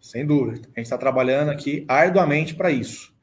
[0.00, 0.68] Sem dúvida.
[0.74, 3.14] A gente está trabalhando aqui arduamente para isso.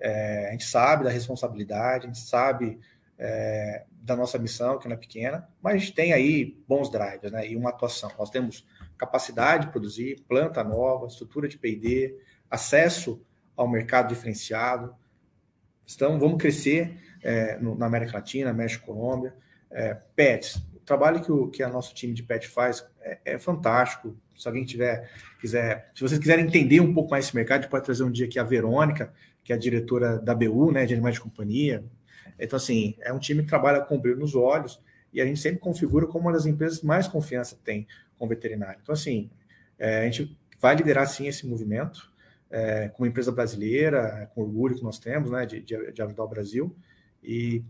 [0.00, 2.78] É, a gente sabe da responsabilidade, a gente sabe
[3.18, 7.56] é, da nossa missão, que não é pequena, mas tem aí bons drivers né, e
[7.56, 8.10] uma atuação.
[8.18, 12.16] Nós temos capacidade de produzir, planta nova, estrutura de PD,
[12.50, 13.20] acesso
[13.56, 14.94] ao mercado diferenciado,
[15.94, 19.34] então, vamos crescer é, no, na América Latina, México, Colômbia.
[19.70, 23.38] É, pets, o trabalho que, o, que a nosso time de pet faz é, é,
[23.38, 24.16] fantástico.
[24.36, 25.08] Se alguém tiver,
[25.40, 28.38] quiser, se vocês quiserem entender um pouco mais esse mercado, pode trazer um dia aqui
[28.38, 31.84] a Verônica, que é a diretora da BU, né, de animais de companhia.
[32.38, 34.80] Então, assim, é um time que trabalha com brilho nos olhos
[35.12, 37.86] e a gente sempre configura como uma das empresas que mais confiança tem
[38.18, 38.78] com veterinário.
[38.82, 39.30] Então, assim,
[39.78, 42.12] é, a gente vai liderar sim esse movimento
[42.50, 46.76] é, como empresa brasileira, com orgulho que nós temos, né, de, de, ajudar o Brasil.
[47.22, 47.62] E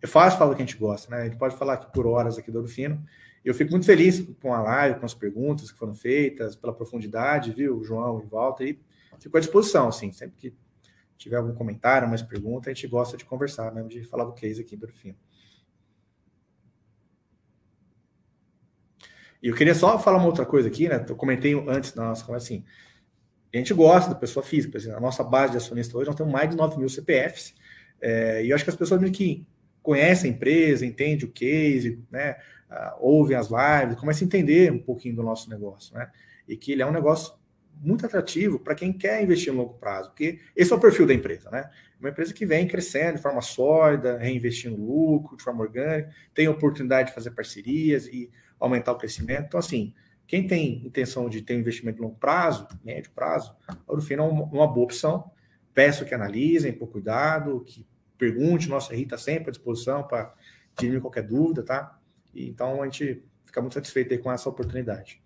[0.00, 1.22] é fácil falar o que a gente gosta, né?
[1.22, 3.04] A gente pode falar aqui por horas aqui do Orofino.
[3.44, 7.52] Eu fico muito feliz com a live, com as perguntas que foram feitas, pela profundidade,
[7.52, 8.80] viu, João e Walter, e
[9.18, 10.54] fico à disposição, assim, sempre que
[11.20, 14.62] tiver algum comentário, mais pergunta, a gente gosta de conversar, mesmo de falar do case
[14.62, 15.16] aqui do Orofino.
[19.42, 21.04] E eu queria só falar uma outra coisa aqui, né?
[21.06, 22.64] Eu comentei antes na nossa conversa assim,
[23.52, 24.78] a gente gosta da pessoa física.
[24.78, 27.54] Exemplo, a nossa base de acionistas hoje, nós temos mais de 9 mil CPFs.
[28.00, 29.46] É, e eu acho que as pessoas meio que
[29.82, 32.36] conhecem a empresa, entendem o case, né,
[32.70, 35.94] uh, ouvem as lives, começam a entender um pouquinho do nosso negócio.
[35.94, 36.10] Né,
[36.48, 37.34] e que ele é um negócio
[37.80, 41.14] muito atrativo para quem quer investir no longo prazo, porque esse é o perfil da
[41.14, 41.50] empresa.
[41.50, 41.68] Né,
[41.98, 47.08] uma empresa que vem crescendo de forma sólida, reinvestindo lucro, de forma orgânica, tem oportunidade
[47.08, 49.46] de fazer parcerias e aumentar o crescimento.
[49.46, 49.94] Então, assim,
[50.26, 54.26] quem tem intenção de ter um investimento de longo prazo, médio prazo, a Urufino é
[54.26, 55.30] uma boa opção.
[55.74, 60.34] Peço que analisem por cuidado, que pergunte, nossa RI está sempre à disposição para
[60.76, 61.98] tirar qualquer dúvida, tá?
[62.34, 65.22] E, então a gente fica muito satisfeito com essa oportunidade.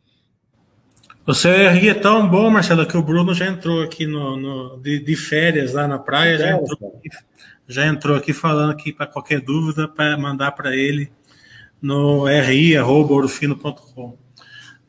[1.27, 5.17] Você é tão bom, Marcelo, que o Bruno já entrou aqui no, no de, de,
[5.17, 7.03] férias lá na praia, já entrou,
[7.67, 11.11] já entrou aqui falando aqui para qualquer dúvida para mandar para ele
[11.81, 14.19] no ri@orofino.com.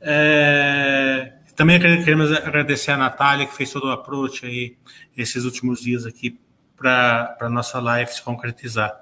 [0.02, 4.76] É, também queremos agradecer a Natália, que fez todo o approach aí
[5.16, 6.38] esses últimos dias aqui
[6.76, 8.94] para a nossa live se concretizar.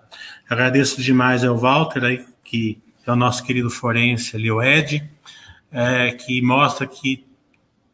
[0.47, 5.03] Agradeço demais ao Walter, aí, que é o nosso querido forense ali, o Ed,
[5.73, 7.27] é, que mostra que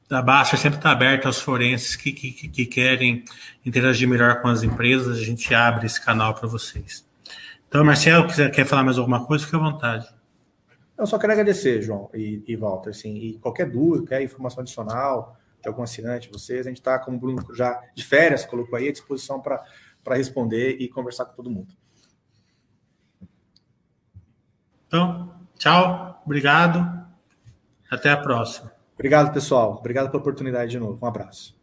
[0.08, 3.24] tá a Baixa sempre está aberta aos forenses que, que, que, querem
[3.66, 7.08] interagir melhor com as empresas, a gente abre esse canal para vocês.
[7.68, 10.08] Então, Marcelo, quiser, quer falar mais alguma coisa, fique à vontade.
[10.98, 15.38] Eu só quero agradecer, João e, e Walter, assim, e qualquer dúvida, qualquer informação adicional
[15.62, 18.90] de algum assinante, vocês, a gente está, como o Bruno já de férias colocou aí,
[18.90, 19.64] à disposição para
[20.16, 21.74] responder e conversar com todo mundo.
[24.88, 26.99] Então, tchau, obrigado.
[27.90, 28.72] Até a próxima.
[28.94, 29.78] Obrigado, pessoal.
[29.80, 31.04] Obrigado pela oportunidade de novo.
[31.04, 31.59] Um abraço.